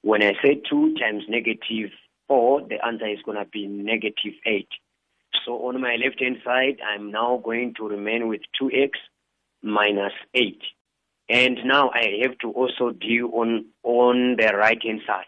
When 0.00 0.22
I 0.22 0.32
say 0.42 0.60
2 0.68 0.94
times 0.94 1.24
negative 1.28 1.90
4, 2.28 2.62
the 2.68 2.84
answer 2.84 3.08
is 3.08 3.20
going 3.24 3.38
to 3.38 3.44
be 3.44 3.66
negative 3.66 4.34
8. 4.46 4.66
So 5.44 5.68
on 5.68 5.80
my 5.80 5.96
left 5.96 6.20
hand 6.20 6.38
side, 6.44 6.78
I'm 6.86 7.10
now 7.10 7.40
going 7.44 7.74
to 7.76 7.88
remain 7.88 8.28
with 8.28 8.40
2x 8.60 8.90
minus 9.62 10.12
8. 10.34 10.60
And 11.28 11.58
now 11.64 11.90
I 11.90 12.20
have 12.22 12.38
to 12.38 12.50
also 12.50 12.90
deal 12.90 13.30
on, 13.34 13.66
on 13.82 14.36
the 14.38 14.52
right 14.56 14.82
hand 14.82 15.00
side, 15.06 15.24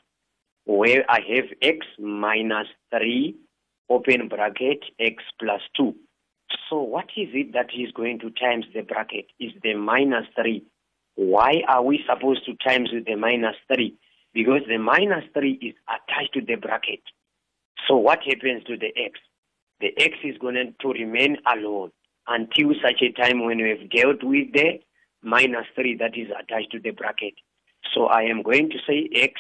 where 0.65 1.05
I 1.09 1.21
have 1.35 1.45
x 1.63 1.87
minus 1.99 2.69
3, 2.91 3.35
open 3.91 4.29
bracket, 4.29 4.85
x 4.99 5.23
plus 5.39 5.61
2. 5.77 5.95
So 6.71 6.81
what 6.81 7.07
is 7.17 7.29
it 7.33 7.53
that 7.53 7.71
is 7.77 7.93
going 7.93 8.19
to 8.21 8.31
times 8.31 8.67
the 8.75 8.83
bracket? 8.83 9.27
Is 9.39 9.53
the 9.63 9.75
minus 9.75 10.27
3. 10.41 10.63
Why 11.17 11.63
are 11.69 11.83
we 11.83 12.05
supposed 12.09 12.45
to 12.47 12.55
times 12.57 12.91
with 12.93 13.07
the 13.07 13.17
minus 13.17 13.57
3? 13.73 13.95
Because 14.33 14.63
the 14.69 14.79
minus 14.79 15.25
3 15.33 15.53
is 15.63 15.75
attached 15.89 16.35
to 16.35 16.41
the 16.41 16.57
bracket. 16.57 17.01
So 17.87 17.97
what 17.97 18.21
happens 18.25 18.65
to 18.65 18.77
the 18.77 18.93
x? 18.97 19.21
the 19.81 19.93
x 20.03 20.17
is 20.25 20.39
going 20.39 20.75
to 20.81 20.89
remain 20.89 21.37
alone 21.53 21.91
until 22.27 22.73
such 22.83 23.03
a 23.03 23.13
time 23.13 23.45
when 23.45 23.59
we 23.59 23.69
have 23.69 23.91
dealt 23.91 24.23
with 24.23 24.53
the 24.53 24.81
minus 25.23 25.67
3 25.75 25.97
that 25.99 26.17
is 26.17 26.29
attached 26.31 26.73
to 26.73 26.79
the 26.79 26.91
bracket. 26.91 27.35
So 27.95 28.07
I 28.07 28.23
am 28.23 28.43
going 28.43 28.71
to 28.71 28.79
say 28.87 29.09
x, 29.15 29.35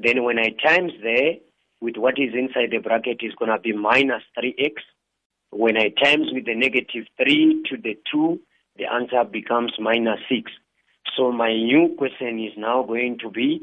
then 0.00 0.22
when 0.22 0.38
I 0.38 0.50
times 0.64 0.92
there 1.02 1.34
with 1.80 1.96
what 1.96 2.18
is 2.18 2.32
inside 2.34 2.70
the 2.70 2.78
bracket 2.78 3.18
is 3.20 3.34
going 3.38 3.50
to 3.50 3.58
be 3.58 3.72
minus 3.72 4.22
3x. 4.38 4.74
When 5.50 5.76
I 5.76 5.88
times 6.02 6.28
with 6.32 6.44
the 6.44 6.54
negative 6.54 7.06
3 7.16 7.62
to 7.70 7.76
the 7.76 7.98
2, 8.12 8.38
the 8.76 8.84
answer 8.92 9.24
becomes 9.24 9.72
minus 9.80 10.20
6. 10.28 10.52
So 11.16 11.32
my 11.32 11.52
new 11.52 11.94
question 11.98 12.38
is 12.38 12.52
now 12.56 12.82
going 12.82 13.18
to 13.22 13.30
be 13.30 13.60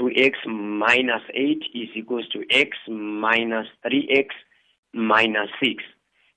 2x 0.00 0.32
minus 0.46 1.22
8 1.32 1.62
is 1.74 1.88
equals 1.94 2.28
to 2.32 2.44
x 2.50 2.76
minus 2.88 3.66
3x 3.86 4.26
minus 4.92 5.48
6. 5.62 5.84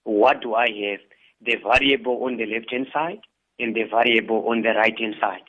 What 0.03 0.41
do 0.41 0.53
I 0.53 0.67
have? 0.67 0.99
The 1.43 1.55
variable 1.63 2.23
on 2.25 2.37
the 2.37 2.45
left-hand 2.45 2.87
side 2.93 3.21
and 3.59 3.75
the 3.75 3.83
variable 3.89 4.47
on 4.49 4.61
the 4.61 4.69
right-hand 4.69 5.15
side. 5.19 5.43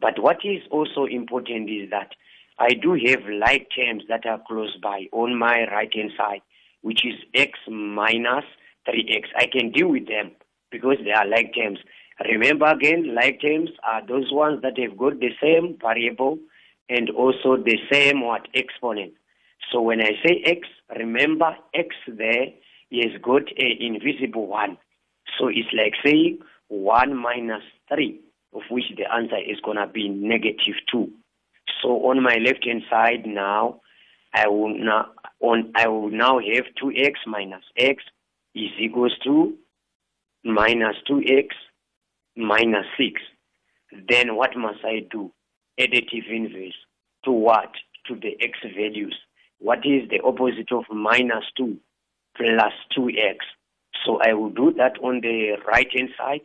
But 0.00 0.20
what 0.20 0.38
is 0.44 0.62
also 0.70 1.04
important 1.04 1.70
is 1.70 1.90
that 1.90 2.12
I 2.58 2.70
do 2.70 2.94
have 2.94 3.22
like 3.40 3.68
terms 3.76 4.02
that 4.08 4.26
are 4.26 4.40
close 4.46 4.76
by 4.82 5.06
on 5.12 5.38
my 5.38 5.66
right-hand 5.70 6.10
side, 6.16 6.42
which 6.82 7.04
is 7.04 7.14
x 7.34 7.58
minus 7.68 8.44
3x. 8.88 9.26
I 9.36 9.46
can 9.46 9.70
deal 9.70 9.88
with 9.88 10.08
them 10.08 10.32
because 10.70 10.96
they 11.04 11.12
are 11.12 11.26
like 11.26 11.54
terms. 11.54 11.78
Remember 12.24 12.66
again, 12.66 13.14
like 13.14 13.40
terms 13.40 13.70
are 13.86 14.04
those 14.06 14.32
ones 14.32 14.60
that 14.62 14.78
have 14.78 14.98
got 14.98 15.20
the 15.20 15.30
same 15.40 15.78
variable 15.80 16.38
and 16.88 17.10
also 17.10 17.56
the 17.56 17.78
same 17.92 18.22
what 18.22 18.48
exponent. 18.54 19.12
So 19.70 19.80
when 19.80 20.00
I 20.00 20.12
say 20.24 20.42
x, 20.44 20.66
remember 20.96 21.56
x 21.74 21.94
there 22.08 22.46
is 22.90 23.12
got 23.22 23.42
an 23.56 23.76
invisible 23.80 24.46
one. 24.46 24.78
So 25.38 25.48
it's 25.48 25.68
like 25.72 25.94
saying 26.04 26.38
1 26.68 27.16
minus 27.16 27.62
3, 27.88 28.20
of 28.54 28.62
which 28.70 28.84
the 28.96 29.12
answer 29.12 29.36
is 29.36 29.60
going 29.60 29.76
to 29.76 29.86
be 29.86 30.08
negative 30.08 30.74
2. 30.90 31.10
So 31.82 31.88
on 32.10 32.22
my 32.22 32.36
left 32.36 32.64
hand 32.64 32.82
side 32.90 33.26
now, 33.26 33.80
I 34.34 34.48
will 34.48 34.76
now 34.76 35.06
on 35.40 35.72
I 35.74 35.88
will 35.88 36.10
now 36.10 36.38
have 36.38 36.64
2x 36.82 37.12
minus 37.26 37.64
x 37.76 38.02
is 38.54 38.70
equals 38.78 39.14
to 39.24 39.54
minus 40.44 40.96
2x 41.10 41.48
minus 42.36 42.86
6. 42.98 43.20
Then 44.08 44.36
what 44.36 44.56
must 44.56 44.84
I 44.84 45.06
do? 45.10 45.32
Additive 45.78 46.28
inverse 46.30 46.74
to 47.24 47.30
what? 47.30 47.70
To 48.06 48.14
the 48.14 48.36
x 48.40 48.58
values. 48.76 49.16
What 49.58 49.78
is 49.84 50.08
the 50.08 50.20
opposite 50.24 50.72
of 50.72 50.84
minus 50.90 51.44
2 51.56 51.76
plus 52.36 52.72
2x? 52.96 53.36
So 54.04 54.18
I 54.22 54.32
will 54.34 54.50
do 54.50 54.72
that 54.78 54.98
on 55.02 55.20
the 55.20 55.56
right 55.66 55.88
hand 55.94 56.10
side 56.16 56.42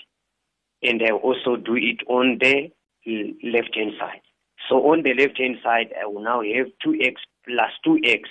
and 0.82 1.02
I 1.02 1.14
will 1.14 1.20
also 1.20 1.56
do 1.56 1.76
it 1.76 2.00
on 2.08 2.40
the 2.40 2.72
left 3.44 3.76
hand 3.76 3.94
side. 4.00 4.22
So 4.70 4.76
on 4.92 5.04
the 5.04 5.14
left 5.14 5.40
hand 5.40 5.58
side, 5.64 5.94
uh, 5.96 6.04
I 6.04 6.06
will 6.06 6.22
now 6.24 6.42
have 6.42 6.68
2x 6.86 7.16
plus 7.46 7.72
2x 7.86 8.22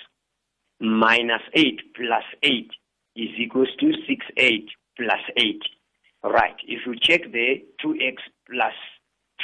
minus 0.79 1.41
8 1.53 1.79
plus 1.95 2.23
8 2.41 2.71
is 3.15 3.29
equals 3.37 3.69
to 3.79 3.93
6, 4.07 4.25
8 4.37 4.69
plus 4.97 5.19
8. 5.37 5.61
Right. 6.23 6.55
If 6.67 6.85
you 6.85 6.95
check 6.99 7.31
the 7.31 7.63
2x 7.83 8.15
plus 8.49 8.73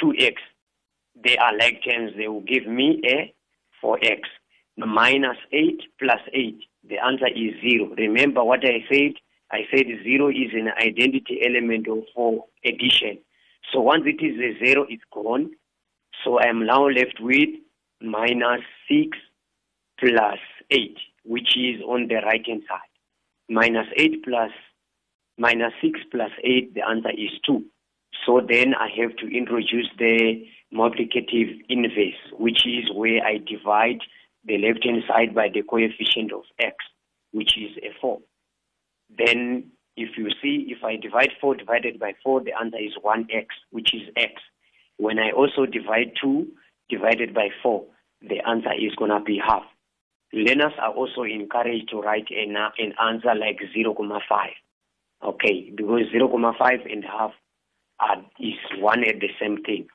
2x, 0.02 0.34
they 1.22 1.36
are 1.36 1.56
like 1.56 1.82
terms. 1.84 2.12
They 2.16 2.28
will 2.28 2.40
give 2.40 2.66
me 2.66 3.00
a 3.06 3.32
4x 3.84 4.20
minus 4.76 5.36
8 5.52 5.80
plus 5.98 6.20
8. 6.32 6.58
The 6.88 6.98
answer 6.98 7.28
is 7.28 7.54
0. 7.60 7.94
Remember 7.96 8.42
what 8.42 8.64
I 8.64 8.84
said? 8.90 9.12
I 9.52 9.62
said 9.70 9.86
0 10.02 10.28
is 10.30 10.52
an 10.54 10.70
identity 10.78 11.40
element 11.44 11.86
for 12.14 12.44
addition. 12.64 13.18
So 13.72 13.80
once 13.80 14.04
it 14.06 14.24
is 14.24 14.38
a 14.38 14.64
0, 14.64 14.86
it's 14.88 15.02
gone. 15.12 15.50
So 16.24 16.38
I 16.38 16.48
am 16.48 16.66
now 16.66 16.86
left 16.86 17.18
with 17.20 17.48
minus 18.00 18.60
6 18.88 19.16
plus 19.98 20.38
8, 20.70 20.96
which 21.24 21.56
is 21.56 21.80
on 21.82 22.08
the 22.08 22.16
right 22.16 22.46
hand 22.46 22.62
side. 22.68 22.78
Minus 23.48 23.86
8 23.96 24.24
plus 24.24 24.50
minus 25.38 25.72
6 25.82 25.98
plus 26.10 26.30
8, 26.44 26.74
the 26.74 26.86
answer 26.86 27.10
is 27.10 27.30
2. 27.46 27.64
So 28.26 28.40
then 28.46 28.74
I 28.74 28.88
have 29.00 29.16
to 29.16 29.36
introduce 29.36 29.88
the 29.98 30.44
multiplicative 30.72 31.60
inverse, 31.68 32.20
which 32.32 32.66
is 32.66 32.90
where 32.94 33.24
I 33.24 33.38
divide 33.38 34.00
the 34.44 34.58
left 34.58 34.84
hand 34.84 35.02
side 35.08 35.34
by 35.34 35.48
the 35.52 35.62
coefficient 35.62 36.32
of 36.32 36.42
x, 36.58 36.76
which 37.32 37.56
is 37.56 37.76
a 37.82 37.92
4. 38.00 38.18
Then 39.16 39.70
if 39.96 40.16
you 40.16 40.30
see, 40.42 40.66
if 40.68 40.84
I 40.84 40.96
divide 40.96 41.30
4 41.40 41.56
divided 41.56 41.98
by 41.98 42.12
4, 42.22 42.42
the 42.44 42.52
answer 42.58 42.78
is 42.78 42.92
1x, 43.04 43.46
which 43.70 43.94
is 43.94 44.02
x. 44.16 44.32
When 45.00 45.18
I 45.18 45.30
also 45.30 45.64
divide 45.64 46.12
2 46.22 46.46
divided 46.90 47.32
by 47.32 47.48
4, 47.62 47.82
the 48.20 48.46
answer 48.46 48.74
is 48.74 48.94
going 48.96 49.10
to 49.10 49.20
be 49.24 49.40
half. 49.42 49.62
Learners 50.30 50.74
are 50.78 50.92
also 50.92 51.22
encouraged 51.22 51.88
to 51.88 52.02
write 52.02 52.28
an, 52.28 52.54
an 52.78 52.92
answer 53.02 53.34
like 53.34 53.60
0.5. 53.74 54.20
Okay, 55.24 55.72
because 55.74 56.02
0.5 56.14 56.92
and 56.92 57.04
half 57.04 57.32
are, 57.98 58.18
is 58.38 58.54
one 58.78 59.02
and 59.02 59.22
the 59.22 59.30
same 59.40 59.62
thing. 59.62 59.86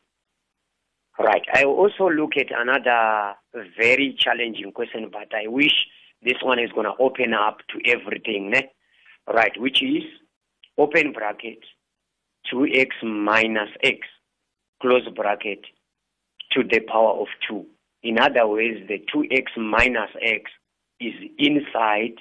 Right. 1.20 1.44
I 1.54 1.65
also 1.65 2.10
look 2.10 2.32
at 2.36 2.48
another 2.50 3.36
very 3.78 4.15
challenging 4.18 4.72
question, 4.72 5.10
but 5.12 5.34
I 5.36 5.48
wish 5.48 5.86
this 6.24 6.41
one 6.41 6.58
is 6.58 6.72
going 6.72 6.88
to 6.88 7.00
open 7.00 7.36
up 7.36 7.60
to 7.70 7.91
everything. 7.91 8.50
Ne? 8.50 8.72
Right, 9.32 9.54
which 9.58 9.84
is 9.84 10.04
open 10.80 11.13
bracket 11.13 11.60
2x 12.52 12.88
minus 13.04 13.70
x, 13.84 14.00
close 14.82 15.08
bracket, 15.16 15.66
to 16.52 16.64
the 16.64 16.80
power 16.80 17.20
of 17.20 17.28
2. 17.50 17.66
In 18.04 18.20
other 18.20 18.48
words, 18.48 18.88
the 18.88 19.00
2x 19.14 19.58
minus 19.58 20.10
x 20.22 20.52
is 21.00 21.14
inside 21.38 22.16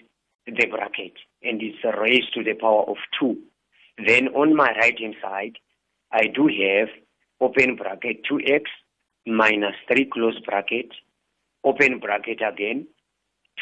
the 0.46 0.66
bracket 0.66 1.12
and 1.42 1.62
it's 1.62 1.78
raised 1.98 2.32
to 2.34 2.42
the 2.42 2.54
power 2.54 2.84
of 2.88 2.96
2. 3.20 3.36
Then 4.06 4.28
on 4.28 4.56
my 4.56 4.70
right 4.80 4.98
hand 4.98 5.14
side, 5.22 5.56
I 6.10 6.26
do 6.26 6.48
have 6.48 6.88
open 7.40 7.76
bracket 7.76 8.24
2x 8.30 8.62
minus 9.26 9.74
3 9.88 10.06
close 10.12 10.38
bracket, 10.40 10.88
open 11.64 11.98
bracket 12.00 12.40
again, 12.42 12.86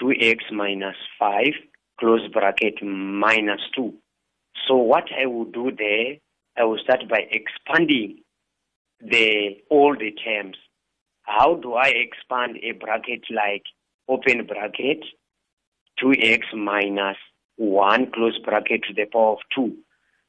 2x 0.01 0.53
minus 0.53 0.97
5 1.19 1.45
close 2.01 2.27
bracket 2.33 2.83
minus 2.83 3.61
2. 3.77 3.93
So 4.67 4.77
what 4.77 5.05
I 5.21 5.27
will 5.27 5.45
do 5.45 5.71
there, 5.77 6.17
I 6.57 6.65
will 6.65 6.79
start 6.83 7.09
by 7.09 7.27
expanding 7.31 8.22
the 9.03 9.57
all 9.71 9.95
the 9.95 10.13
terms. 10.13 10.57
How 11.23 11.55
do 11.55 11.75
I 11.75 11.89
expand 11.89 12.59
a 12.63 12.73
bracket 12.73 13.25
like 13.31 13.63
open 14.09 14.47
bracket 14.47 15.05
2x 16.03 16.57
minus 16.57 17.17
1 17.57 18.11
close 18.13 18.39
bracket 18.45 18.83
to 18.85 18.95
the 18.95 19.07
power 19.07 19.33
of 19.33 19.39
2? 19.55 19.77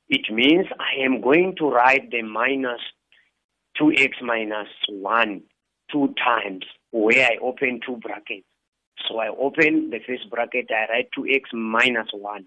It 0.10 0.32
means 0.32 0.68
I 0.80 1.04
am 1.04 1.22
going 1.22 1.56
to 1.58 1.70
write 1.70 2.12
the 2.12 2.22
minus 2.22 2.82
2x 3.80 4.22
minus 4.22 4.68
1 4.90 5.42
two 5.92 6.14
times 6.24 6.66
where 6.92 7.26
I 7.26 7.38
open 7.42 7.80
two 7.86 7.98
brackets. 7.98 8.48
So 9.08 9.20
I 9.20 9.30
open 9.30 9.90
the 9.90 10.00
first 10.06 10.30
bracket, 10.30 10.70
I 10.72 10.92
write 10.92 11.10
2x 11.18 11.54
minus 11.54 12.10
1 12.12 12.46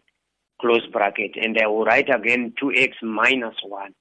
close 0.60 0.86
bracket, 0.92 1.32
and 1.40 1.56
I 1.62 1.66
will 1.66 1.84
write 1.84 2.08
again 2.08 2.54
2x 2.62 3.02
minus 3.02 3.56
1 3.62 3.94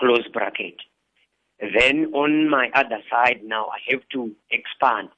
close 0.00 0.26
bracket. 0.32 0.76
Then 1.60 2.12
on 2.14 2.48
my 2.50 2.70
other 2.74 2.98
side 3.10 3.40
now 3.44 3.66
I 3.66 3.78
have 3.90 4.02
to 4.12 4.34
expand 4.50 5.08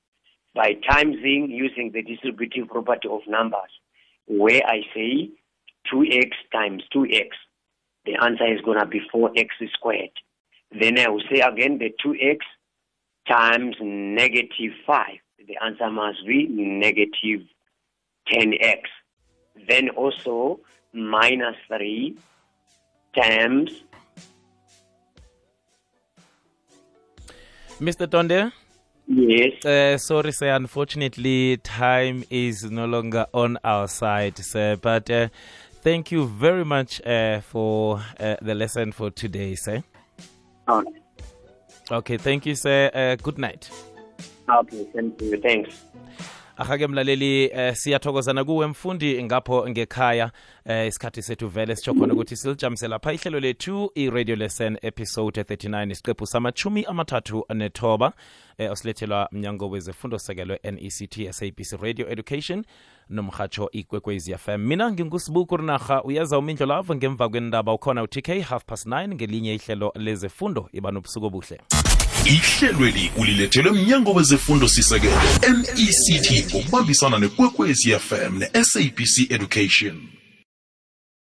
by 0.55 0.75
timesing 0.88 1.49
using 1.49 1.92
the 1.92 2.03
distributive 2.03 2.68
property 2.68 3.09
of 3.09 3.20
numbers 3.27 3.70
where 4.27 4.62
I 4.66 4.83
say 4.94 5.31
2x 5.92 6.31
times 6.53 6.83
2x. 6.94 7.29
The 8.05 8.16
answer 8.22 8.53
is 8.53 8.61
going 8.62 8.79
to 8.79 8.87
be 8.87 9.01
4x 9.12 9.49
squared. 9.75 10.11
Then 10.79 10.99
I 10.99 11.09
will 11.09 11.22
say 11.31 11.40
again 11.40 11.79
the 11.79 11.92
2x 12.05 12.38
times 13.29 13.77
negative 13.81 14.72
5. 14.87 15.07
The 15.46 15.57
answer 15.64 15.90
must 15.90 16.27
be 16.27 16.46
negative 16.49 17.46
10x. 18.33 18.83
Then 19.68 19.90
also 19.90 20.61
minus 20.92 21.57
3 21.68 22.16
times 23.14 23.70
mr 27.80 28.06
tonde 28.10 28.52
yes 29.08 29.64
Uh, 29.64 29.96
sorry, 29.98 30.32
sir. 30.32 30.48
Unfortunately, 30.54 31.56
time 31.58 32.24
is 32.28 32.64
no 32.64 32.86
longer 32.86 33.26
on 33.32 33.56
our 33.64 33.86
side, 33.88 34.36
sir. 34.38 34.76
But 34.76 35.08
uh, 35.10 35.28
thank 35.82 36.10
you 36.10 36.26
very 36.26 36.64
much 36.64 37.00
uh, 37.06 37.40
for 37.40 38.00
uh, 38.18 38.34
the 38.42 38.54
lesson 38.54 38.92
for 38.92 39.10
today, 39.10 39.54
sir. 39.54 39.82
okay. 40.68 41.00
Okay, 41.90 42.16
thank 42.16 42.46
you, 42.46 42.54
sir. 42.56 42.90
Uh, 42.92 43.14
good 43.22 43.38
night. 43.38 43.70
okay 44.48 44.86
thank 44.94 45.20
you 45.20 45.40
thanks 45.40 45.82
ahake 46.56 46.86
mlaleli 46.86 47.44
eh, 47.44 47.74
siyathokozana 47.74 48.44
kuwe 48.44 48.66
mfundi 48.66 49.24
ngapho 49.24 49.68
ngekhaya 49.68 50.30
eh, 50.64 50.88
isikhathi 50.88 51.22
sethu 51.22 51.48
vele 51.48 51.76
sitsho 51.76 51.94
khona 51.94 52.14
ukuthi 52.14 52.36
silijamise 52.36 52.88
lapha 52.88 53.12
ihlelo 53.12 53.40
lethu 53.40 53.90
i-radio 53.94 54.36
lesson 54.36 54.78
episode 54.82 55.40
39 55.40 55.90
isiqephu 55.90 56.26
samachumi 56.26 56.84
amathathu 56.84 57.44
nethoba 57.54 58.12
eh, 58.58 58.72
osilethelwa 58.72 59.28
mnyango 59.32 59.68
wezefundo 59.68 60.18
sekelwe 60.18 60.60
nect 60.62 61.30
sabc 61.30 61.82
radio 61.82 62.10
education 62.10 62.64
nomhatsho 63.10 63.70
ikwekwezi 63.72 64.34
fm 64.34 64.58
mina 64.58 64.92
ngingusibuku 64.92 65.56
rinarha 65.56 66.02
uyeza 66.02 66.38
umindlo 66.38 66.66
lavo 66.66 66.94
ngemva 66.94 67.28
kwendaba 67.28 67.72
ukhona 67.72 68.02
utk 68.02 68.28
half 68.28 68.64
past 68.64 68.86
9 68.86 69.14
ngelinye 69.14 69.54
ihlelo 69.54 69.92
lezefundo 69.94 70.68
iba 70.72 70.90
nobusuku 70.90 71.26
obuhle 71.26 71.60
ihlelweli 72.26 73.10
ulilethelwe 73.16 73.72
mnyango 73.72 74.12
wezefundo 74.12 74.68
sisekelo 74.68 75.16
nect 75.42 76.50
ngokubambisana 76.50 77.18
nekwekwezi 77.18 77.90
fm 77.98 78.38
ne-sabc 78.38 79.30
education 79.30 79.96